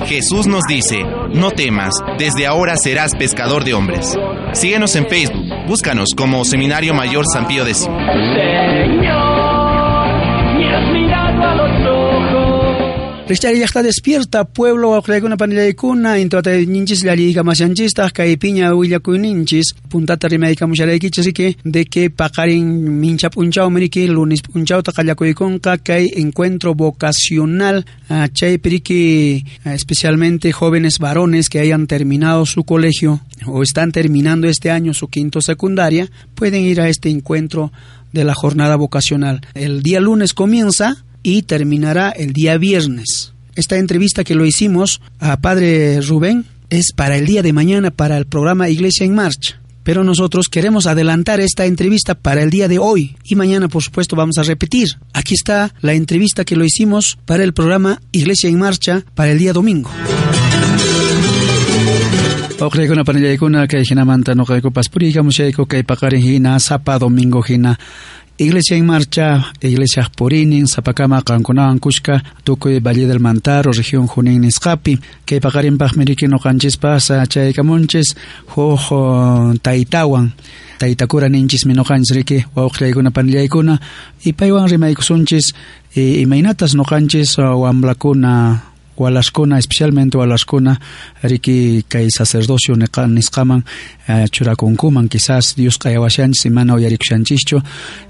Jesús 0.06 0.48
nos 0.48 0.64
dice, 0.68 1.04
no 1.34 1.52
temas, 1.52 1.94
desde 2.18 2.48
ahora 2.48 2.76
serás 2.78 3.16
pescador 3.16 3.64
de 3.64 3.74
hombres. 3.74 4.18
Síguenos 4.54 4.96
en 4.96 5.08
Facebook, 5.08 5.46
búscanos 5.68 6.10
como 6.16 6.46
Seminario 6.46 6.94
Mayor 6.94 7.26
San 7.32 7.48
Pío 7.48 7.66
X. 7.68 7.88
Richtari 13.28 13.62
está 13.62 13.84
despierta, 13.84 14.46
pueblo, 14.46 15.04
una 15.24 15.36
panilla 15.36 15.74
cuna, 15.76 16.18
intuata 16.18 16.52
ninchis 16.52 17.04
la 17.04 17.14
liga 17.14 17.44
masanchista, 17.44 18.10
caipiña 18.10 18.74
huilla 18.74 19.02
ninchis, 19.06 19.76
puntata 19.90 20.30
rimeika 20.30 20.66
musharaiki, 20.66 21.12
así 21.20 21.34
que 21.34 21.58
de 21.66 21.84
que 21.88 22.10
pacarin 22.10 23.00
mincha 23.02 23.30
punchao 23.30 23.70
meriki, 23.70 24.08
lunes 24.08 24.42
punchao, 24.42 24.82
tacallacoiconca, 24.82 25.78
que 25.80 25.92
hay 25.92 26.12
encuentro 26.16 26.74
vocacional, 26.74 27.86
a 28.08 28.30
chay 28.30 28.60
periki, 28.60 29.44
especialmente 29.66 30.54
jóvenes 30.54 30.98
varones 30.98 31.50
que 31.50 31.60
hayan 31.60 31.86
terminado 31.86 32.46
su 32.46 32.64
colegio 32.64 33.20
o 33.46 33.62
están 33.62 33.92
terminando 33.92 34.48
este 34.48 34.72
año 34.72 34.94
su 34.94 35.10
quinto 35.10 35.42
secundaria, 35.42 36.10
pueden 36.34 36.62
ir 36.62 36.80
a 36.80 36.88
este 36.88 37.10
encuentro 37.10 37.74
de 38.14 38.24
la 38.24 38.34
jornada 38.34 38.78
vocacional. 38.78 39.42
El 39.54 39.84
día 39.84 40.00
lunes 40.00 40.34
comienza 40.34 41.04
y 41.28 41.42
terminará 41.42 42.12
el 42.12 42.32
día 42.32 42.58
viernes. 42.58 43.34
Esta 43.54 43.76
entrevista 43.78 44.24
que 44.24 44.34
lo 44.34 44.46
hicimos 44.46 45.02
a 45.20 45.42
Padre 45.42 46.00
Rubén 46.00 46.46
es 46.70 46.94
para 46.96 47.18
el 47.18 47.26
día 47.26 47.44
de 47.44 47.52
mañana 47.52 47.92
para 47.92 48.16
el 48.16 48.28
programa 48.28 48.70
Iglesia 48.70 49.06
en 49.06 49.14
Marcha. 49.14 49.60
Pero 49.84 50.06
nosotros 50.06 50.48
queremos 50.48 50.88
adelantar 50.88 51.42
esta 51.42 51.66
entrevista 51.66 52.16
para 52.16 52.44
el 52.44 52.50
día 52.50 52.70
de 52.70 52.80
hoy 52.80 53.18
y 53.26 53.36
mañana 53.36 53.68
por 53.68 53.84
supuesto 53.84 54.16
vamos 54.16 54.38
a 54.38 54.44
repetir. 54.44 54.88
Aquí 55.12 55.34
está 55.34 55.74
la 55.82 55.96
entrevista 55.96 56.46
que 56.46 56.56
lo 56.56 56.64
hicimos 56.64 57.18
para 57.26 57.44
el 57.44 57.54
programa 57.54 58.02
Iglesia 58.14 58.50
en 58.50 58.60
Marcha 58.60 59.04
para 59.14 59.32
el 59.32 59.38
día 59.38 59.52
domingo. 59.52 59.92
Iglesia 68.40 68.78
en 68.78 68.86
Marcha, 68.86 69.52
Iglesia 69.62 70.12
Porinin, 70.16 70.68
Zapacama, 70.68 71.24
Cancunagan, 71.24 71.80
Cushka, 71.80 72.24
Tukuy, 72.44 72.80
Valle 72.80 73.08
del 73.08 73.20
Mantaro, 73.20 73.72
Región 73.72 74.06
Junín, 74.06 74.42
Niscapi, 74.42 75.00
que 75.26 75.42
pagarin 75.42 75.80
Pajmeriki 75.80 76.28
no 76.28 76.38
canchis 76.38 76.78
pasa, 76.78 77.26
Chaycamonches, 77.26 78.16
Jojo, 78.46 79.56
Taitawan, 79.60 80.34
Taitakura 80.78 81.30
ninchis 81.30 81.66
minojanchis 81.66 82.16
riki, 82.16 82.46
Wauklaykuna 82.54 83.10
panliaykuna, 83.10 83.82
y 84.24 84.34
Paiwan 84.34 84.70
rimaykusunchis, 84.70 85.56
y 85.96 86.24
Mainatas 86.28 86.76
no 86.76 86.84
canchis, 86.84 87.40
Wamblakuna, 87.40 88.66
Walaskuna, 88.98 89.60
especialmente 89.60 90.18
Walaskuna, 90.18 90.80
Riki 91.24 91.86
kay 91.88 92.10
sacerdocio 92.10 92.76
nisqaman 92.76 93.64
uh, 94.08 94.26
churakunkuman, 94.30 95.08
quizás 95.08 95.56
Dios 95.56 95.78
kayawashanchis 95.78 96.46
imana 96.46 96.76
uyarikushanchischu 96.76 97.62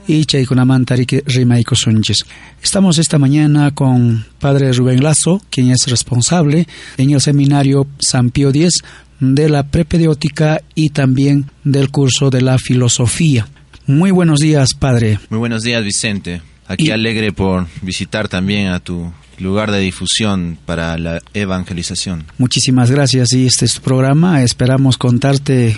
y 0.08 0.26
chaykunamanta 0.26 0.96
Riki 0.96 1.22
rimaykusunchis. 1.26 2.26
Estamos 2.64 2.98
esta 2.98 3.20
mañana 3.20 3.72
con 3.72 4.26
Padre 4.40 4.72
Rubén 4.74 5.04
Lazo, 5.04 5.42
quien 5.50 5.72
es 5.72 5.88
responsable 5.88 6.68
en 6.98 7.12
el 7.12 7.22
seminario 7.22 7.88
San 8.00 8.32
Pío 8.32 8.50
X 8.50 8.84
de 9.20 9.50
la 9.50 9.64
prepediótica 9.64 10.62
y 10.76 10.90
también 10.90 11.50
del 11.64 11.90
curso 11.90 12.30
de 12.30 12.42
la 12.42 12.58
filosofía. 12.58 13.48
Muy 13.86 14.12
buenos 14.12 14.40
días, 14.40 14.74
Padre. 14.78 15.20
Muy 15.30 15.40
buenos 15.40 15.64
días, 15.64 15.84
Vicente. 15.84 16.42
Aquí 16.68 16.92
alegre 16.92 17.32
por 17.32 17.68
visitar 17.82 18.28
también 18.28 18.68
a 18.68 18.80
tu 18.82 19.12
lugar 19.40 19.72
de 19.72 19.80
difusión 19.80 20.58
para 20.66 20.98
la 20.98 21.22
evangelización. 21.34 22.26
Muchísimas 22.38 22.92
gracias 22.92 23.34
y 23.34 23.46
este 23.46 23.66
es 23.66 23.76
tu 23.76 23.82
programa. 23.82 24.44
Esperamos 24.44 24.98
contarte, 24.98 25.78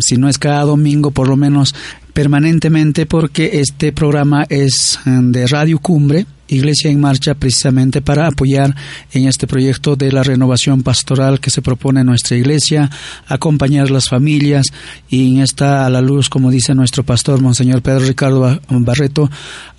si 0.00 0.16
no 0.16 0.28
es 0.28 0.38
cada 0.38 0.62
domingo, 0.62 1.10
por 1.10 1.28
lo 1.28 1.36
menos 1.36 1.74
permanentemente, 2.12 3.06
porque 3.06 3.60
este 3.60 3.92
programa 3.92 4.44
es 4.48 4.98
eh, 5.06 5.10
de 5.22 5.46
Radio 5.46 5.78
Cumbre 5.78 6.26
Iglesia 6.50 6.90
en 6.90 7.00
Marcha 7.00 7.34
precisamente 7.34 8.02
para 8.02 8.26
apoyar 8.26 8.74
en 9.12 9.26
este 9.26 9.46
proyecto 9.46 9.96
de 9.96 10.12
la 10.12 10.22
renovación 10.22 10.82
pastoral 10.82 11.40
que 11.40 11.50
se 11.50 11.62
propone 11.62 12.00
en 12.00 12.06
nuestra 12.06 12.36
iglesia, 12.36 12.90
acompañar 13.26 13.90
las 13.90 14.08
familias 14.08 14.66
y 15.08 15.34
en 15.34 15.42
esta 15.42 15.86
a 15.86 15.90
la 15.90 16.00
luz, 16.00 16.28
como 16.28 16.50
dice 16.50 16.74
nuestro 16.74 17.04
pastor, 17.04 17.40
Monseñor 17.40 17.82
Pedro 17.82 18.00
Ricardo 18.00 18.60
Barreto, 18.68 19.30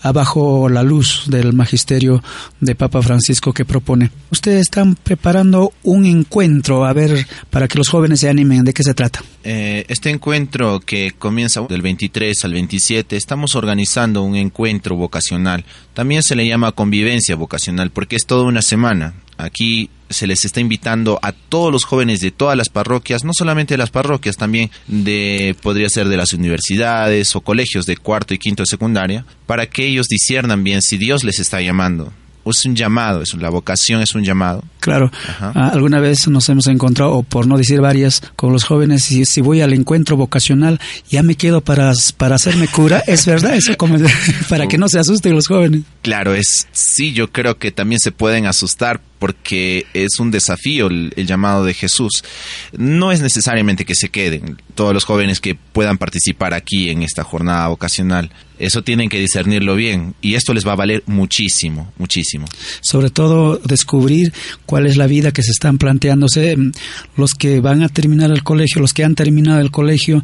abajo 0.02 0.70
la 0.70 0.84
luz 0.84 1.26
del 1.28 1.54
magisterio 1.54 2.24
de 2.60 2.76
Papa 2.76 3.02
Francisco 3.02 3.54
que 3.54 3.66
propone. 3.66 4.12
Ustedes 4.32 4.62
están 4.62 4.96
preparando 4.96 5.74
un 5.84 6.06
encuentro, 6.06 6.86
a 6.86 6.94
ver, 6.94 7.26
para 7.50 7.68
que 7.68 7.78
los 7.78 7.90
jóvenes 7.90 8.20
se 8.22 8.30
animen, 8.30 8.64
¿de 8.64 8.74
qué 8.74 8.84
se 8.84 8.94
trata? 8.94 9.22
Eh, 9.44 9.86
este 9.88 10.10
encuentro 10.10 10.80
que 10.80 11.12
comienza 11.18 11.62
del 11.62 11.82
23 11.82 12.46
al 12.46 12.54
27, 12.54 13.16
estamos 13.16 13.56
organizando 13.56 14.24
un 14.24 14.36
encuentro 14.36 14.96
vocacional. 14.96 15.66
También 15.94 16.24
se 16.24 16.36
le 16.36 16.48
llama 16.48 16.61
convivencia 16.72 17.36
vocacional 17.36 17.90
porque 17.90 18.16
es 18.16 18.26
toda 18.26 18.44
una 18.44 18.62
semana. 18.62 19.14
Aquí 19.38 19.90
se 20.10 20.28
les 20.28 20.46
está 20.46 20.60
invitando 20.60 21.20
a 21.24 21.32
todos 21.32 21.72
los 21.72 21.84
jóvenes 21.84 22.20
de 22.20 22.32
todas 22.32 22.56
las 22.56 22.70
parroquias, 22.70 23.24
no 23.24 23.32
solamente 23.34 23.74
de 23.74 23.80
las 23.80 23.90
parroquias, 23.90 24.38
también 24.38 24.70
de 24.88 25.56
podría 25.62 25.90
ser 25.90 26.08
de 26.10 26.18
las 26.18 26.34
universidades 26.34 27.36
o 27.36 27.42
colegios 27.42 27.86
de 27.86 27.98
cuarto 27.98 28.34
y 28.34 28.38
quinto 28.38 28.64
de 28.64 28.68
secundaria, 28.68 29.26
para 29.48 29.68
que 29.68 29.88
ellos 29.88 30.08
disiernan 30.08 30.64
bien 30.64 30.82
si 30.82 30.98
Dios 30.98 31.24
les 31.24 31.40
está 31.40 31.62
llamando 31.62 32.14
es 32.46 32.66
un 32.66 32.76
llamado, 32.76 33.22
es 33.22 33.34
la 33.34 33.50
vocación 33.50 34.02
es 34.02 34.16
un 34.16 34.24
llamado. 34.24 34.64
Claro, 34.80 35.12
ah, 35.40 35.70
alguna 35.72 36.00
vez 36.00 36.28
nos 36.28 36.50
hemos 36.50 36.68
encontrado, 36.68 37.12
o 37.12 37.24
por 37.24 37.46
no 37.46 37.58
decir 37.58 37.82
varias, 37.82 38.22
con 38.36 38.52
los 38.52 38.64
jóvenes, 38.64 39.12
y 39.12 39.26
si 39.26 39.42
voy 39.42 39.62
al 39.62 39.74
encuentro 39.74 40.18
vocacional, 40.18 40.80
ya 41.10 41.22
me 41.24 41.36
quedo 41.36 41.62
para, 41.62 41.94
para 42.18 42.36
hacerme 42.36 42.68
cura, 42.68 43.04
es 43.08 43.26
verdad, 43.26 43.56
eso 43.56 43.78
como 43.78 43.98
para 44.50 44.68
que 44.68 44.78
no 44.78 44.88
se 44.88 45.00
asusten 45.00 45.36
los 45.36 45.48
jóvenes. 45.48 45.84
Claro, 46.02 46.34
es 46.34 46.68
sí, 46.72 47.14
yo 47.14 47.32
creo 47.32 47.58
que 47.58 47.72
también 47.72 48.00
se 48.00 48.12
pueden 48.12 48.48
asustar 48.48 49.02
porque 49.22 49.86
es 49.94 50.18
un 50.18 50.32
desafío 50.32 50.88
el, 50.88 51.14
llamado 51.16 51.64
de 51.64 51.76
Jesús. 51.76 52.24
No 52.76 53.12
es 53.12 53.22
necesariamente 53.22 53.86
que 53.86 53.94
se 53.94 54.10
queden 54.10 54.58
todos 54.74 54.96
los 54.96 55.06
jóvenes 55.06 55.40
que 55.40 55.54
puedan 55.54 56.00
participar 56.00 56.56
aquí 56.56 56.90
en 56.90 57.04
esta 57.04 57.24
jornada 57.24 57.68
vocacional. 57.68 58.32
Eso 58.58 58.84
tienen 58.84 59.10
que 59.10 59.20
discernirlo 59.20 59.76
bien 59.76 60.16
y 60.22 60.34
esto 60.34 60.56
les 60.56 60.66
va 60.66 60.72
a 60.72 60.76
valer 60.76 61.04
muchísimo, 61.06 61.94
muchísimo. 62.00 62.48
Sobre 62.82 63.12
todo 63.12 63.58
descubrir 63.64 64.34
cuál 64.66 64.88
es 64.88 64.98
la 64.98 65.06
vida 65.06 65.32
que 65.32 65.44
se 65.44 65.52
están 65.52 65.78
planteándose 65.78 66.58
mm, 66.58 66.72
los 67.16 67.36
que 67.36 67.60
van 67.60 67.84
a 67.84 67.90
terminar 67.90 68.32
el 68.32 68.42
colegio, 68.42 68.82
los 68.82 68.94
que 68.94 69.04
han 69.04 69.14
terminado 69.14 69.60
el 69.60 69.70
colegio 69.70 70.24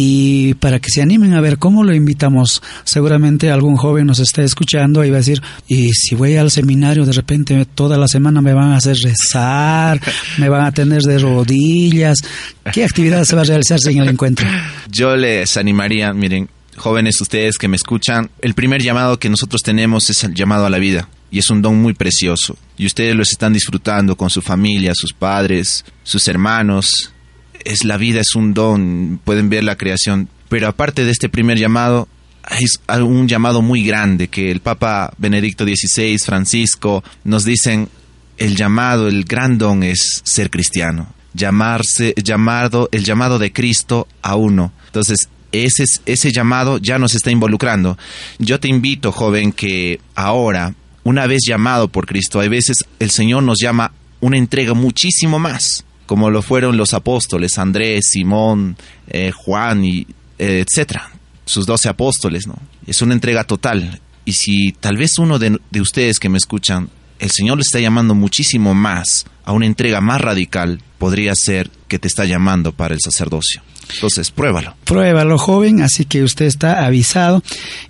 y 0.00 0.54
para 0.54 0.78
que 0.78 0.90
se 0.90 1.02
animen 1.02 1.34
a 1.34 1.40
ver 1.40 1.58
cómo 1.58 1.82
lo 1.82 1.92
invitamos. 1.92 2.62
Seguramente 2.84 3.50
algún 3.50 3.76
joven 3.76 4.06
nos 4.06 4.20
está 4.20 4.44
escuchando 4.44 5.04
y 5.04 5.10
va 5.10 5.16
a 5.16 5.18
decir, 5.18 5.42
y 5.66 5.92
si 5.92 6.14
voy 6.14 6.36
al 6.36 6.52
seminario 6.52 7.04
de 7.04 7.10
repente 7.10 7.66
toda 7.74 7.98
la 7.98 8.06
semana 8.06 8.40
me 8.40 8.52
van 8.52 8.70
a 8.70 8.76
hacer 8.76 8.96
rezar, 8.96 10.00
me 10.38 10.48
van 10.48 10.66
a 10.66 10.70
tener 10.70 11.02
de 11.02 11.18
rodillas. 11.18 12.18
¿Qué 12.72 12.84
actividad 12.84 13.24
se 13.24 13.34
va 13.34 13.42
a 13.42 13.46
realizar 13.46 13.80
en 13.86 13.98
el 13.98 14.08
encuentro? 14.10 14.46
Yo 14.88 15.16
les 15.16 15.56
animaría, 15.56 16.12
miren, 16.12 16.48
jóvenes 16.76 17.20
ustedes 17.20 17.58
que 17.58 17.66
me 17.66 17.74
escuchan, 17.74 18.30
el 18.40 18.54
primer 18.54 18.80
llamado 18.80 19.18
que 19.18 19.28
nosotros 19.28 19.64
tenemos 19.64 20.10
es 20.10 20.22
el 20.22 20.32
llamado 20.32 20.64
a 20.64 20.70
la 20.70 20.78
vida 20.78 21.08
y 21.32 21.40
es 21.40 21.50
un 21.50 21.60
don 21.60 21.76
muy 21.76 21.94
precioso 21.94 22.56
y 22.76 22.86
ustedes 22.86 23.16
lo 23.16 23.24
están 23.24 23.52
disfrutando 23.52 24.14
con 24.14 24.30
su 24.30 24.42
familia, 24.42 24.92
sus 24.94 25.12
padres, 25.12 25.84
sus 26.04 26.28
hermanos. 26.28 27.12
Es 27.64 27.84
la 27.84 27.96
vida 27.96 28.20
es 28.20 28.34
un 28.34 28.54
don, 28.54 29.20
pueden 29.24 29.48
ver 29.48 29.64
la 29.64 29.76
creación, 29.76 30.28
pero 30.48 30.68
aparte 30.68 31.04
de 31.04 31.10
este 31.10 31.28
primer 31.28 31.58
llamado 31.58 32.08
es 32.60 32.80
un 33.00 33.28
llamado 33.28 33.62
muy 33.62 33.84
grande 33.84 34.28
que 34.28 34.50
el 34.50 34.60
Papa 34.60 35.12
Benedicto 35.18 35.64
XVI, 35.64 36.18
Francisco 36.18 37.04
nos 37.24 37.44
dicen 37.44 37.88
el 38.38 38.56
llamado, 38.56 39.08
el 39.08 39.24
gran 39.24 39.58
don 39.58 39.82
es 39.82 40.22
ser 40.24 40.50
cristiano, 40.50 41.12
llamarse, 41.34 42.14
llamado, 42.22 42.88
el 42.92 43.04
llamado 43.04 43.38
de 43.38 43.52
Cristo 43.52 44.06
a 44.22 44.36
uno. 44.36 44.72
Entonces, 44.86 45.28
ese, 45.52 45.84
ese 46.06 46.32
llamado 46.32 46.78
ya 46.78 46.98
nos 46.98 47.14
está 47.14 47.30
involucrando. 47.30 47.98
Yo 48.38 48.60
te 48.60 48.68
invito, 48.68 49.12
joven, 49.12 49.52
que 49.52 50.00
ahora, 50.14 50.74
una 51.04 51.26
vez 51.26 51.42
llamado 51.46 51.88
por 51.88 52.06
Cristo, 52.06 52.40
hay 52.40 52.48
veces 52.48 52.84
el 52.98 53.10
Señor 53.10 53.42
nos 53.42 53.58
llama 53.60 53.92
una 54.20 54.36
entrega 54.36 54.74
muchísimo 54.74 55.38
más, 55.38 55.84
como 56.08 56.30
lo 56.30 56.40
fueron 56.40 56.78
los 56.78 56.94
apóstoles, 56.94 57.58
Andrés, 57.58 58.06
Simón, 58.10 58.76
eh, 59.06 59.30
Juan, 59.30 59.84
y, 59.84 60.06
eh, 60.38 60.64
etcétera, 60.66 61.10
sus 61.44 61.66
doce 61.66 61.90
apóstoles, 61.90 62.46
¿no? 62.46 62.56
Es 62.86 63.02
una 63.02 63.12
entrega 63.12 63.44
total. 63.44 64.00
Y 64.24 64.32
si 64.32 64.72
tal 64.72 64.96
vez 64.96 65.18
uno 65.18 65.38
de, 65.38 65.60
de 65.70 65.80
ustedes 65.82 66.18
que 66.18 66.30
me 66.30 66.38
escuchan 66.38 66.88
el 67.18 67.30
Señor 67.30 67.58
le 67.58 67.62
está 67.62 67.78
llamando 67.80 68.14
muchísimo 68.14 68.74
más 68.74 69.26
a 69.44 69.52
una 69.52 69.66
entrega 69.66 70.00
más 70.00 70.20
radical, 70.20 70.80
podría 70.98 71.32
ser 71.34 71.70
que 71.86 71.98
te 71.98 72.08
está 72.08 72.24
llamando 72.24 72.72
para 72.72 72.94
el 72.94 73.00
sacerdocio. 73.00 73.62
Entonces, 73.94 74.30
pruébalo. 74.30 74.74
Pruébalo, 74.84 75.38
joven, 75.38 75.80
así 75.80 76.04
que 76.04 76.22
usted 76.22 76.44
está 76.44 76.84
avisado. 76.84 77.42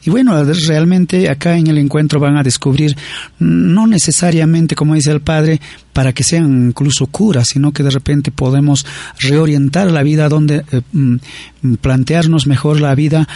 Y 0.04 0.10
bueno, 0.10 0.44
realmente 0.44 1.28
acá 1.28 1.56
en 1.56 1.66
el 1.66 1.78
encuentro 1.78 2.20
van 2.20 2.36
a 2.36 2.42
descubrir, 2.42 2.96
no 3.38 3.86
necesariamente, 3.86 4.76
como 4.76 4.94
dice 4.94 5.10
el 5.10 5.20
Padre, 5.20 5.60
para 5.92 6.12
que 6.12 6.22
sean 6.22 6.68
incluso 6.68 7.06
curas, 7.06 7.48
sino 7.52 7.72
que 7.72 7.82
de 7.82 7.90
repente 7.90 8.30
podemos 8.30 8.86
reorientar 9.18 9.90
la 9.90 10.04
vida 10.04 10.28
donde 10.28 10.64
eh, 10.70 10.82
mm, 10.92 11.16
plantearnos 11.80 12.46
mejor 12.46 12.80
la 12.80 12.94
vida 12.94 13.26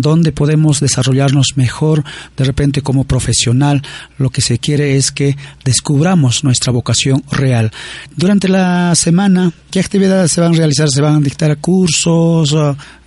dónde 0.00 0.32
podemos 0.32 0.80
desarrollarnos 0.80 1.48
mejor, 1.56 2.04
de 2.36 2.44
repente 2.44 2.82
como 2.82 3.04
profesional, 3.04 3.82
lo 4.18 4.30
que 4.30 4.40
se 4.40 4.58
quiere 4.58 4.96
es 4.96 5.12
que 5.12 5.36
descubramos 5.64 6.44
nuestra 6.44 6.72
vocación 6.72 7.22
real. 7.30 7.70
Durante 8.16 8.48
la 8.48 8.94
semana, 8.94 9.52
¿qué 9.70 9.80
actividades 9.80 10.32
se 10.32 10.40
van 10.40 10.54
a 10.54 10.56
realizar? 10.56 10.88
¿Se 10.88 11.00
van 11.00 11.16
a 11.16 11.20
dictar 11.20 11.56
cursos, 11.58 12.54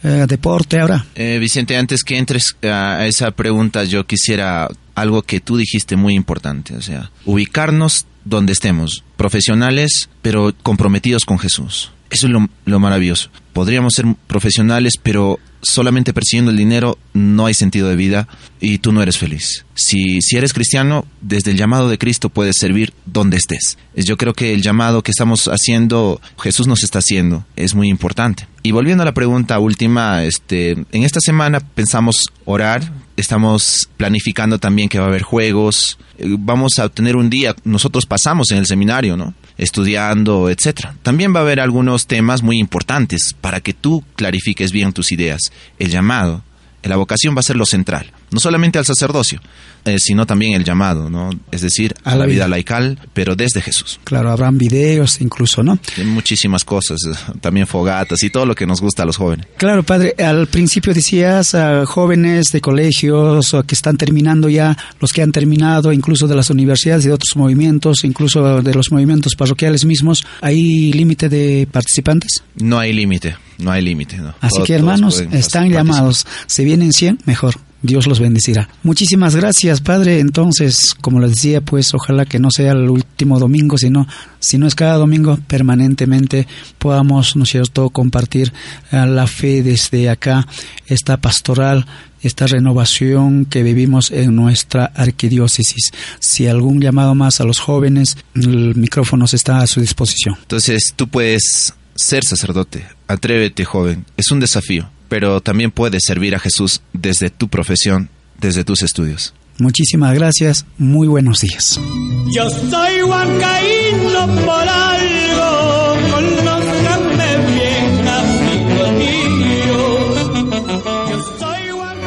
eh, 0.03 0.25
deporte 0.27 0.79
ahora? 0.79 1.05
Eh, 1.15 1.37
Vicente, 1.39 1.77
antes 1.77 2.03
que 2.03 2.17
entres 2.17 2.55
a 2.63 3.05
esa 3.05 3.31
pregunta, 3.31 3.83
yo 3.83 4.05
quisiera 4.05 4.69
algo 4.95 5.21
que 5.21 5.39
tú 5.39 5.57
dijiste 5.57 5.95
muy 5.95 6.13
importante, 6.13 6.75
o 6.75 6.81
sea, 6.81 7.11
ubicarnos 7.25 8.05
donde 8.25 8.53
estemos, 8.53 9.03
profesionales, 9.17 10.09
pero 10.21 10.53
comprometidos 10.61 11.25
con 11.25 11.39
Jesús. 11.39 11.91
Eso 12.09 12.27
es 12.27 12.33
lo, 12.65 12.79
maravilloso. 12.79 13.29
Podríamos 13.53 13.93
ser 13.95 14.05
profesionales, 14.27 14.95
pero 15.01 15.39
solamente 15.61 16.13
persiguiendo 16.13 16.51
el 16.51 16.57
dinero 16.57 16.97
no 17.13 17.45
hay 17.45 17.53
sentido 17.53 17.89
de 17.89 17.95
vida 17.95 18.27
y 18.59 18.79
tú 18.79 18.91
no 18.91 19.01
eres 19.01 19.17
feliz. 19.17 19.65
Si, 19.73 20.21
si 20.21 20.37
eres 20.37 20.53
cristiano, 20.53 21.05
desde 21.21 21.51
el 21.51 21.57
llamado 21.57 21.89
de 21.89 21.97
Cristo 21.97 22.29
puedes 22.29 22.57
servir 22.57 22.93
donde 23.05 23.37
estés. 23.37 23.77
Yo 23.95 24.17
creo 24.17 24.33
que 24.33 24.53
el 24.53 24.61
llamado 24.61 25.01
que 25.01 25.11
estamos 25.11 25.47
haciendo, 25.47 26.21
Jesús 26.39 26.67
nos 26.67 26.83
está 26.83 26.99
haciendo, 26.99 27.45
es 27.55 27.75
muy 27.75 27.89
importante. 27.89 28.47
Y 28.63 28.71
volviendo 28.71 29.03
a 29.03 29.05
la 29.05 29.13
pregunta 29.13 29.59
última, 29.59 30.23
este, 30.23 30.71
en 30.71 31.03
esta 31.03 31.19
semana 31.21 31.59
pensamos 31.59 32.25
orar, 32.45 32.91
estamos 33.19 33.89
planificando 33.97 34.59
también 34.59 34.89
que 34.89 34.99
va 34.99 35.05
a 35.05 35.09
haber 35.09 35.23
juegos, 35.23 35.97
eh, 36.17 36.25
vamos 36.39 36.79
a 36.79 36.89
tener 36.89 37.15
un 37.15 37.29
día, 37.29 37.55
nosotros 37.63 38.05
pasamos 38.05 38.51
en 38.51 38.57
el 38.57 38.65
seminario, 38.65 39.17
¿no? 39.17 39.33
estudiando, 39.57 40.49
etcétera. 40.49 40.95
También 41.03 41.35
va 41.35 41.39
a 41.39 41.43
haber 41.43 41.59
algunos 41.59 42.07
temas 42.07 42.41
muy 42.41 42.57
importantes 42.57 43.35
para 43.39 43.59
que 43.59 43.73
tú 43.73 44.03
clarifiques 44.15 44.71
bien 44.71 44.93
tus 44.93 45.11
ideas. 45.11 45.51
El 45.77 45.89
llamado, 45.89 46.43
la 46.81 46.95
vocación 46.95 47.35
va 47.35 47.41
a 47.41 47.43
ser 47.43 47.57
lo 47.57 47.65
central, 47.65 48.11
no 48.31 48.39
solamente 48.39 48.77
al 48.77 48.85
sacerdocio, 48.85 49.41
eh, 49.85 49.97
sino 49.99 50.25
también 50.25 50.53
el 50.53 50.63
llamado, 50.63 51.09
¿no? 51.09 51.29
Es 51.51 51.61
decir, 51.61 51.95
a, 52.03 52.15
la 52.15 52.25
vida. 52.25 52.47
laical, 52.47 52.99
pero 53.13 53.35
desde 53.35 53.61
Jesús. 53.61 53.99
Claro, 54.03 54.31
habrán 54.31 54.57
videos 54.57 55.21
incluso, 55.21 55.63
¿no? 55.63 55.79
Hay 55.97 56.05
muchísimas 56.05 56.63
cosas, 56.63 56.99
también 57.41 57.65
fogatas 57.65 58.21
y 58.23 58.29
todo 58.29 58.45
lo 58.45 58.55
que 58.55 58.65
nos 58.65 58.81
gusta 58.81 59.03
a 59.03 59.05
los 59.05 59.17
jóvenes. 59.17 59.47
Claro, 59.57 59.83
padre, 59.83 60.15
al 60.17 60.47
principio 60.47 60.93
decías 60.93 61.55
a 61.55 61.85
jóvenes 61.85 62.51
de 62.51 62.61
colegios 62.61 63.55
que 63.65 63.75
están 63.75 63.97
terminando 63.97 64.49
ya, 64.49 64.77
los 64.99 65.13
que 65.13 65.21
han 65.21 65.31
terminado 65.31 65.93
incluso 65.93 66.27
de 66.27 66.35
las 66.35 66.49
universidades 66.49 67.05
y 67.05 67.07
de 67.07 67.13
otros 67.13 67.35
movimientos, 67.35 68.03
incluso 68.03 68.61
de 68.61 68.73
los 68.73 68.91
movimientos 68.91 69.35
parroquiales 69.35 69.85
mismos, 69.85 70.25
¿hay 70.41 70.91
límite 70.93 71.29
de 71.29 71.67
participantes? 71.71 72.43
No 72.55 72.79
hay 72.79 72.93
límite, 72.93 73.35
no 73.57 73.71
hay 73.71 73.81
límite. 73.81 74.17
No. 74.17 74.33
Así 74.41 74.61
que 74.63 74.73
hermanos, 74.73 75.23
están 75.31 75.69
llamados, 75.69 76.25
se 76.47 76.63
vienen 76.63 76.93
100, 76.93 77.19
mejor. 77.25 77.55
Dios 77.81 78.07
los 78.07 78.19
bendecirá. 78.19 78.69
Muchísimas 78.83 79.35
gracias, 79.35 79.81
Padre. 79.81 80.19
Entonces, 80.19 80.77
como 80.99 81.19
les 81.19 81.31
decía, 81.31 81.61
pues 81.61 81.93
ojalá 81.93 82.25
que 82.25 82.39
no 82.39 82.51
sea 82.51 82.73
el 82.73 82.89
último 82.89 83.39
domingo, 83.39 83.77
sino, 83.77 84.07
si 84.39 84.57
no 84.57 84.67
es 84.67 84.75
cada 84.75 84.95
domingo, 84.95 85.39
permanentemente 85.47 86.47
podamos, 86.77 87.35
¿no 87.35 87.43
es 87.43 87.71
compartir 87.91 88.53
eh, 88.91 89.05
la 89.05 89.27
fe 89.27 89.63
desde 89.63 90.09
acá, 90.09 90.45
esta 90.87 91.17
pastoral, 91.17 91.85
esta 92.21 92.47
renovación 92.47 93.45
que 93.45 93.63
vivimos 93.63 94.11
en 94.11 94.35
nuestra 94.35 94.85
arquidiócesis. 94.85 95.91
Si 96.19 96.47
algún 96.47 96.81
llamado 96.81 97.15
más 97.15 97.39
a 97.39 97.45
los 97.45 97.59
jóvenes, 97.59 98.17
el 98.35 98.75
micrófono 98.75 99.25
está 99.25 99.59
a 99.59 99.67
su 99.67 99.79
disposición. 99.79 100.35
Entonces, 100.41 100.93
tú 100.95 101.07
puedes 101.07 101.73
ser 101.95 102.23
sacerdote. 102.23 102.85
Atrévete, 103.07 103.63
joven. 103.63 104.05
Es 104.17 104.31
un 104.31 104.39
desafío 104.39 104.89
pero 105.09 105.41
también 105.41 105.71
puedes 105.71 106.03
servir 106.05 106.35
a 106.35 106.39
Jesús 106.39 106.81
desde 106.93 107.29
tu 107.29 107.49
profesión, 107.49 108.09
desde 108.39 108.63
tus 108.63 108.83
estudios. 108.83 109.33
Muchísimas 109.57 110.13
gracias, 110.13 110.65
muy 110.77 111.09
buenos 111.09 111.41
días. 111.41 111.77
Yo 112.33 112.49
soy 112.49 113.01
huancaíno 113.01 114.27
por 114.45 114.69
algo, 114.69 115.08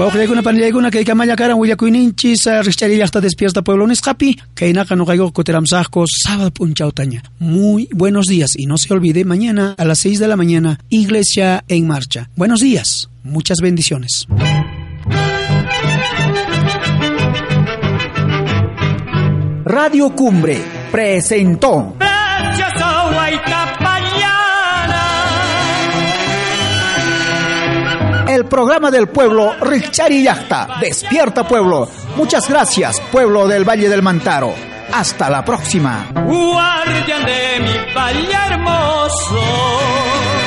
Pawqlaykuna 0.03 0.43
panillaykuna 0.43 0.91
kay 0.91 1.05
kamalla 1.07 1.37
karan 1.39 1.61
willakuyninchis 1.61 2.47
rishcharillaqta 2.67 3.21
despierta 3.23 3.63
pueblo 3.63 3.87
nisqapi 3.87 4.35
kaynaqa 4.59 4.97
nuqayku 4.99 5.31
kutiramsaqku 5.31 6.03
sábado 6.11 6.51
punchawtaña. 6.51 7.23
Muy 7.39 7.89
buenos 7.95 8.27
días 8.27 8.55
y 8.59 8.67
no 8.67 8.79
se 8.79 8.93
olvide 8.93 9.25
mañana 9.25 9.77
a 9.79 9.85
las 9.85 10.01
6 10.01 10.19
de 10.19 10.27
la 10.27 10.35
mañana 10.35 10.81
Iglesia 10.89 11.63
en 11.69 11.87
marcha. 11.87 12.29
Buenos 12.35 12.59
días, 12.59 13.11
muchas 13.23 13.59
bendiciones. 13.61 14.27
Radio 19.65 20.11
Cumbre 20.17 20.59
presentó 20.91 21.95
el 28.43 28.49
programa 28.49 28.91
del 28.91 29.09
pueblo 29.09 29.55
Richari 29.61 30.25
Yachta. 30.25 30.79
Despierta 30.81 31.47
pueblo. 31.47 31.89
Muchas 32.17 32.49
gracias, 32.49 33.01
pueblo 33.13 33.47
del 33.47 33.65
Valle 33.69 33.89
del 33.89 34.03
Mantaro. 34.03 34.53
Hasta 34.93 35.31
la 35.31 35.45
próxima. 35.45 36.07
De 36.13 37.61
mi 37.61 37.95
valle 37.95 38.37
hermoso. 38.51 40.42